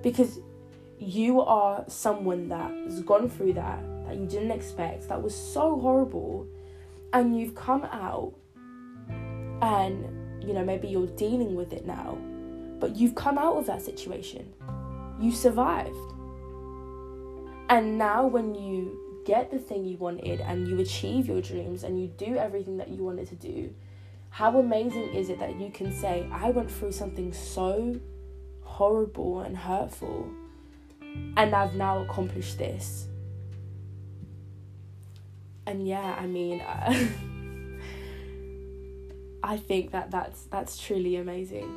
Because 0.04 0.40
you 1.02 1.42
are 1.42 1.84
someone 1.88 2.50
that 2.50 2.72
has 2.86 3.02
gone 3.02 3.30
through 3.30 3.54
that, 3.54 3.84
that 4.06 4.18
you 4.18 4.26
didn't 4.26 4.52
expect, 4.52 5.10
that 5.10 5.22
was 5.22 5.36
so 5.36 5.80
horrible, 5.80 6.48
and 7.14 7.38
you've 7.38 7.56
come 7.56 7.84
out 7.86 8.34
and 9.62 10.44
you 10.44 10.54
know 10.54 10.66
maybe 10.66 10.88
you're 10.88 11.06
dealing 11.08 11.54
with 11.56 11.72
it 11.72 11.86
now 11.86 12.18
but 12.82 12.96
you've 12.96 13.16
come 13.16 13.38
out 13.38 13.56
of 13.58 13.68
that 13.68 13.82
situation. 13.82 14.52
You 15.20 15.32
survived. 15.32 15.96
And 17.70 17.98
now 17.98 18.26
when 18.26 18.56
you 18.56 19.24
get 19.24 19.52
the 19.52 19.60
thing 19.60 19.86
you 19.86 19.96
wanted 19.98 20.42
and 20.42 20.68
you 20.68 20.80
achieve 20.80 21.28
your 21.28 21.42
dreams 21.42 21.84
and 21.84 22.02
you 22.02 22.08
do 22.08 22.36
everything 22.36 22.78
that 22.78 22.90
you 22.90 23.04
wanted 23.04 23.28
to 23.30 23.36
do 23.36 23.72
how 24.32 24.58
amazing 24.58 25.14
is 25.14 25.30
it 25.30 25.38
that 25.38 25.60
you 25.60 25.70
can 25.70 25.94
say 25.94 26.26
i 26.32 26.50
went 26.50 26.72
through 26.72 26.92
something 26.92 27.32
so 27.32 28.00
horrible 28.64 29.42
and 29.42 29.56
hurtful 29.56 30.28
and 31.38 31.56
i've 31.56 31.76
now 31.76 32.04
accomplished 32.04 32.58
this 32.58 33.08
and 35.66 35.88
yeah, 35.88 36.18
I 36.20 36.26
mean, 36.26 36.62
uh, 36.62 36.94
I 39.44 39.58
think 39.58 39.92
that 39.92 40.12
that's 40.12 40.44
that's 40.46 40.78
truly 40.78 41.18
amazing, 41.18 41.70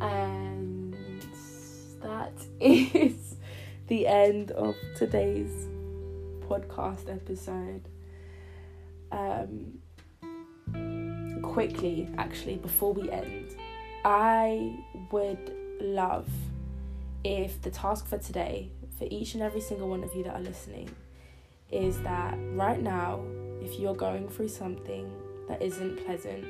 and 0.00 0.94
that 2.00 2.32
is 2.60 3.36
the 3.88 4.06
end 4.06 4.52
of 4.52 4.76
today's 4.96 5.66
podcast 6.48 7.12
episode. 7.12 7.82
Um, 9.12 9.78
quickly, 11.42 12.08
actually, 12.18 12.56
before 12.56 12.94
we 12.94 13.10
end, 13.10 13.56
I 14.04 14.76
would 15.10 15.52
love 15.80 16.28
if 17.24 17.60
the 17.62 17.70
task 17.70 18.06
for 18.06 18.18
today, 18.18 18.70
for 18.98 19.08
each 19.10 19.34
and 19.34 19.42
every 19.42 19.60
single 19.60 19.88
one 19.88 20.04
of 20.04 20.14
you 20.14 20.22
that 20.24 20.34
are 20.34 20.42
listening, 20.42 20.94
is 21.70 22.00
that 22.02 22.36
right 22.52 22.80
now, 22.80 23.24
if 23.60 23.78
you're 23.80 23.94
going 23.94 24.28
through 24.28 24.48
something 24.48 25.10
that 25.48 25.60
isn't 25.62 26.04
pleasant 26.04 26.44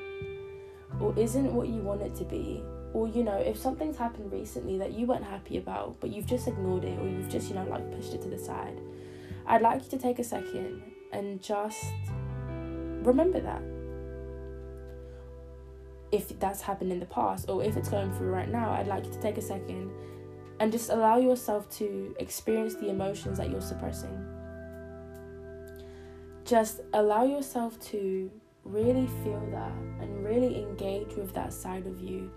or 1.01 1.15
isn't 1.17 1.53
what 1.53 1.69
you 1.69 1.81
want 1.81 2.03
it 2.03 2.15
to 2.15 2.25
be 2.25 2.63
or 2.93 3.09
you 3.09 3.25
know 3.25 3.37
if 3.37 3.59
something's 3.59 3.97
happened 3.97 4.31
recently 4.33 4.79
that 4.79 4.93
you 4.93 5.07
weren't 5.07 5.25
happy 5.25 5.59
about 5.59 5.97
but 6.01 6.11
you've 6.11 6.27
just 6.27 6.47
ignored 6.47 6.85
it 6.85 6.97
or 7.01 7.09
you've 7.09 7.29
just 7.29 7.49
you 7.49 7.55
know 7.57 7.65
like 7.65 7.91
pushed 7.93 8.15
it 8.15 8.23
to 8.23 8.29
the 8.29 8.39
side 8.39 8.79
i'd 9.49 9.63
like 9.63 9.83
you 9.83 9.91
to 9.91 9.99
take 9.99 10.21
a 10.21 10.25
second 10.25 10.81
and 11.13 11.41
just 11.41 11.85
remember 13.05 13.41
that. 13.41 13.63
If 16.11 16.39
that's 16.41 16.61
happened 16.61 16.93
in 16.93 17.01
the 17.01 17.07
past 17.07 17.49
or 17.49 17.63
if 17.63 17.77
it's 17.77 17.89
going 17.89 18.13
through 18.15 18.31
right 18.31 18.49
now 18.49 18.73
i'd 18.73 18.87
like 18.87 19.05
you 19.05 19.13
to 19.13 19.21
take 19.21 19.37
a 19.37 19.43
second 19.43 19.91
and 20.65 20.73
just 20.73 20.89
allow 20.89 21.19
yourself 21.19 21.69
to 21.69 22.17
experience 22.19 22.75
the 22.77 22.89
emotions 22.89 23.37
that 23.37 23.51
you're 23.51 23.61
suppressing 23.61 24.35
just 26.45 26.81
allow 26.93 27.25
yourself 27.25 27.81
to 27.81 28.31
really 28.65 29.07
feel 29.23 29.47
that 29.51 29.73
and 30.01 30.25
really 30.25 30.63
engage 30.63 31.15
with 31.17 31.33
that 31.35 31.53
side 31.53 31.87
of 31.87 32.01
you 32.01 32.31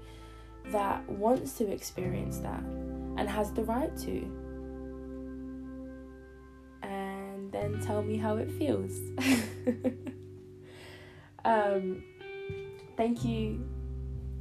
that 0.67 1.07
wants 1.09 1.53
to 1.53 1.69
experience 1.71 2.37
that 2.39 2.59
and 3.17 3.29
has 3.29 3.51
the 3.51 3.63
right 3.63 3.95
to. 3.97 4.19
And 6.83 7.51
then 7.51 7.79
tell 7.81 8.01
me 8.01 8.17
how 8.17 8.37
it 8.37 8.51
feels. 8.51 8.91
um, 11.45 12.03
thank 12.95 13.23
you, 13.25 13.67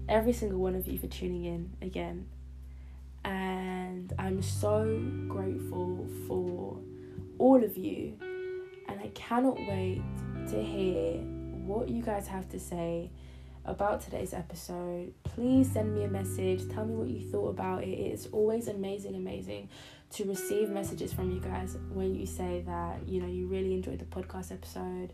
every 0.08 0.32
single 0.32 0.58
one 0.58 0.74
of 0.74 0.86
you, 0.86 0.98
for 0.98 1.06
tuning 1.08 1.44
in 1.44 1.70
again. 1.82 2.26
And 3.24 3.55
I'm 4.18 4.42
so 4.42 5.02
grateful 5.28 6.06
for 6.26 6.78
all 7.38 7.62
of 7.62 7.76
you. 7.76 8.18
And 8.88 9.00
I 9.00 9.08
cannot 9.14 9.56
wait 9.56 10.02
to 10.50 10.62
hear 10.62 11.14
what 11.66 11.88
you 11.88 12.02
guys 12.02 12.28
have 12.28 12.48
to 12.50 12.60
say 12.60 13.10
about 13.64 14.00
today's 14.00 14.32
episode. 14.32 15.12
Please 15.24 15.70
send 15.72 15.94
me 15.94 16.04
a 16.04 16.08
message. 16.08 16.68
Tell 16.68 16.84
me 16.84 16.94
what 16.94 17.08
you 17.08 17.28
thought 17.30 17.48
about 17.48 17.82
it. 17.82 17.88
It's 17.88 18.26
always 18.26 18.68
amazing, 18.68 19.14
amazing 19.16 19.68
to 20.10 20.24
receive 20.24 20.70
messages 20.70 21.12
from 21.12 21.32
you 21.32 21.40
guys 21.40 21.76
when 21.92 22.14
you 22.14 22.26
say 22.26 22.62
that, 22.66 23.08
you 23.08 23.20
know, 23.20 23.26
you 23.26 23.46
really 23.48 23.74
enjoyed 23.74 23.98
the 23.98 24.04
podcast 24.04 24.52
episode 24.52 25.12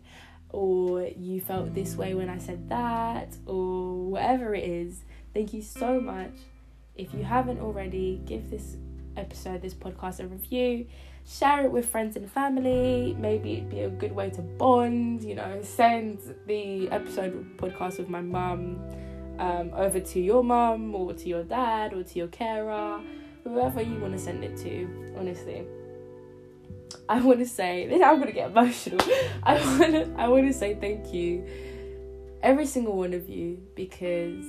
or 0.49 1.01
you 1.17 1.41
felt 1.41 1.73
this 1.73 1.95
way 1.95 2.13
when 2.13 2.29
I 2.29 2.37
said 2.37 2.69
that 2.69 3.35
or 3.47 4.05
whatever 4.11 4.53
it 4.53 4.63
is. 4.63 5.03
Thank 5.33 5.53
you 5.53 5.63
so 5.63 5.99
much. 5.99 6.33
If 6.95 7.13
you 7.13 7.23
haven't 7.23 7.59
already, 7.59 8.21
give 8.25 8.49
this 8.49 8.77
episode, 9.17 9.61
this 9.61 9.73
podcast 9.73 10.19
a 10.19 10.27
review 10.27 10.87
share 11.27 11.65
it 11.65 11.71
with 11.71 11.87
friends 11.89 12.15
and 12.15 12.29
family. 12.29 13.15
Maybe 13.19 13.53
it'd 13.53 13.69
be 13.69 13.81
a 13.81 13.89
good 13.89 14.11
way 14.11 14.29
to 14.31 14.41
bond, 14.41 15.23
you 15.23 15.35
know, 15.35 15.59
send 15.61 16.19
the 16.47 16.89
episode 16.89 17.57
podcast 17.57 17.97
with 17.97 18.09
my 18.09 18.21
mum 18.21 18.79
um, 19.39 19.71
over 19.73 19.99
to 19.99 20.19
your 20.19 20.43
mum 20.43 20.93
or 20.93 21.13
to 21.13 21.29
your 21.29 21.43
dad 21.43 21.93
or 21.93 22.03
to 22.03 22.17
your 22.17 22.27
carer, 22.27 22.99
whoever 23.43 23.81
you 23.81 23.99
want 23.99 24.13
to 24.13 24.19
send 24.19 24.43
it 24.43 24.57
to, 24.57 25.15
honestly. 25.17 25.63
I 27.09 27.19
want 27.19 27.39
to 27.39 27.45
say, 27.45 28.01
I'm 28.03 28.21
to 28.21 28.31
get 28.31 28.51
emotional. 28.51 29.05
I 29.43 29.55
want 29.55 30.19
I 30.19 30.27
want 30.27 30.47
to 30.47 30.53
say 30.53 30.75
thank 30.75 31.13
you 31.13 31.45
every 32.41 32.65
single 32.65 32.95
one 32.95 33.13
of 33.13 33.29
you 33.29 33.61
because 33.75 34.45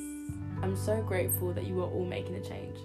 I'm 0.62 0.76
so 0.76 1.02
grateful 1.02 1.52
that 1.52 1.64
you 1.64 1.80
are 1.80 1.88
all 1.90 2.04
making 2.04 2.36
a 2.36 2.40
change 2.40 2.78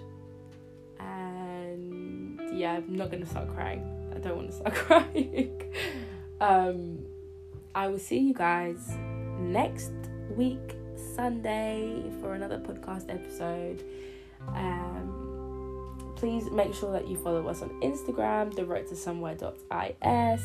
And 0.98 2.40
yeah, 2.52 2.74
I'm 2.76 2.94
not 2.96 3.10
gonna 3.10 3.26
start 3.26 3.48
crying. 3.54 3.84
I 4.14 4.18
don't 4.18 4.36
want 4.36 4.50
to 4.50 4.56
start 4.56 4.74
crying. 4.86 5.74
um, 6.40 6.98
I 7.74 7.86
will 7.88 7.98
see 7.98 8.18
you 8.18 8.34
guys 8.34 8.92
next 9.38 9.92
week, 10.36 10.76
Sunday, 11.14 12.02
for 12.20 12.34
another 12.34 12.58
podcast 12.58 13.08
episode. 13.08 13.82
Um, 14.48 16.12
please 16.16 16.50
make 16.50 16.74
sure 16.74 16.92
that 16.92 17.08
you 17.08 17.16
follow 17.16 17.46
us 17.48 17.62
on 17.62 17.70
Instagram, 17.80 18.54
the 18.54 18.64
road 18.64 18.86
to 18.88 18.96
somewhere.is. 18.96 20.40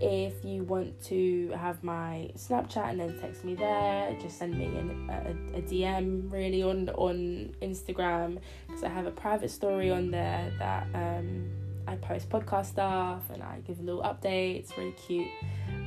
If 0.00 0.44
you 0.44 0.62
want 0.62 1.02
to 1.06 1.50
have 1.58 1.82
my 1.82 2.30
Snapchat 2.36 2.90
and 2.90 3.00
then 3.00 3.18
text 3.20 3.44
me 3.44 3.54
there, 3.54 4.16
just 4.20 4.38
send 4.38 4.56
me 4.56 4.66
an, 4.66 5.10
a, 5.10 5.58
a 5.58 5.62
DM 5.62 6.30
really 6.30 6.62
on 6.62 6.88
on 6.90 7.54
Instagram 7.60 8.38
because 8.66 8.84
I 8.84 8.88
have 8.88 9.06
a 9.06 9.10
private 9.10 9.50
story 9.50 9.90
on 9.90 10.10
there 10.10 10.52
that 10.58 10.86
um, 10.94 11.50
I 11.88 11.96
post 11.96 12.28
podcast 12.28 12.66
stuff 12.66 13.22
and 13.32 13.42
I 13.42 13.60
give 13.66 13.80
little 13.80 14.02
update. 14.02 14.60
It's 14.60 14.76
really 14.76 14.92
cute. 14.92 15.28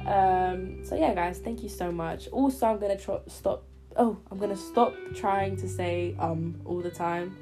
Um, 0.05 0.83
so 0.83 0.95
yeah, 0.95 1.13
guys, 1.13 1.39
thank 1.39 1.63
you 1.63 1.69
so 1.69 1.91
much. 1.91 2.27
Also, 2.29 2.65
I'm 2.65 2.79
gonna 2.79 2.97
tr- 2.97 3.27
stop. 3.27 3.63
Oh, 3.95 4.17
I'm 4.29 4.39
gonna 4.39 4.57
stop 4.57 4.93
trying 5.15 5.55
to 5.57 5.69
say 5.69 6.15
um 6.19 6.59
all 6.65 6.81
the 6.81 6.91
time. 6.91 7.37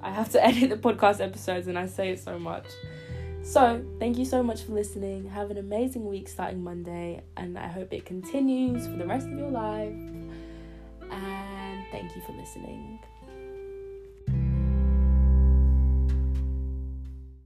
I 0.00 0.10
have 0.10 0.30
to 0.32 0.44
edit 0.46 0.70
the 0.70 0.76
podcast 0.76 1.20
episodes 1.20 1.66
and 1.66 1.78
I 1.78 1.86
say 1.86 2.10
it 2.10 2.20
so 2.20 2.38
much. 2.38 2.66
So, 3.44 3.84
thank 3.98 4.16
you 4.16 4.24
so 4.24 4.42
much 4.42 4.62
for 4.62 4.72
listening. 4.72 5.28
Have 5.28 5.50
an 5.50 5.58
amazing 5.58 6.08
week 6.08 6.28
starting 6.28 6.64
Monday, 6.64 7.22
and 7.36 7.58
I 7.58 7.68
hope 7.68 7.92
it 7.92 8.06
continues 8.06 8.86
for 8.86 8.94
the 8.94 9.06
rest 9.06 9.26
of 9.26 9.38
your 9.38 9.50
life. 9.50 9.92
And 11.10 11.84
thank 11.92 12.16
you 12.16 12.22
for 12.22 12.32
listening. 12.32 12.98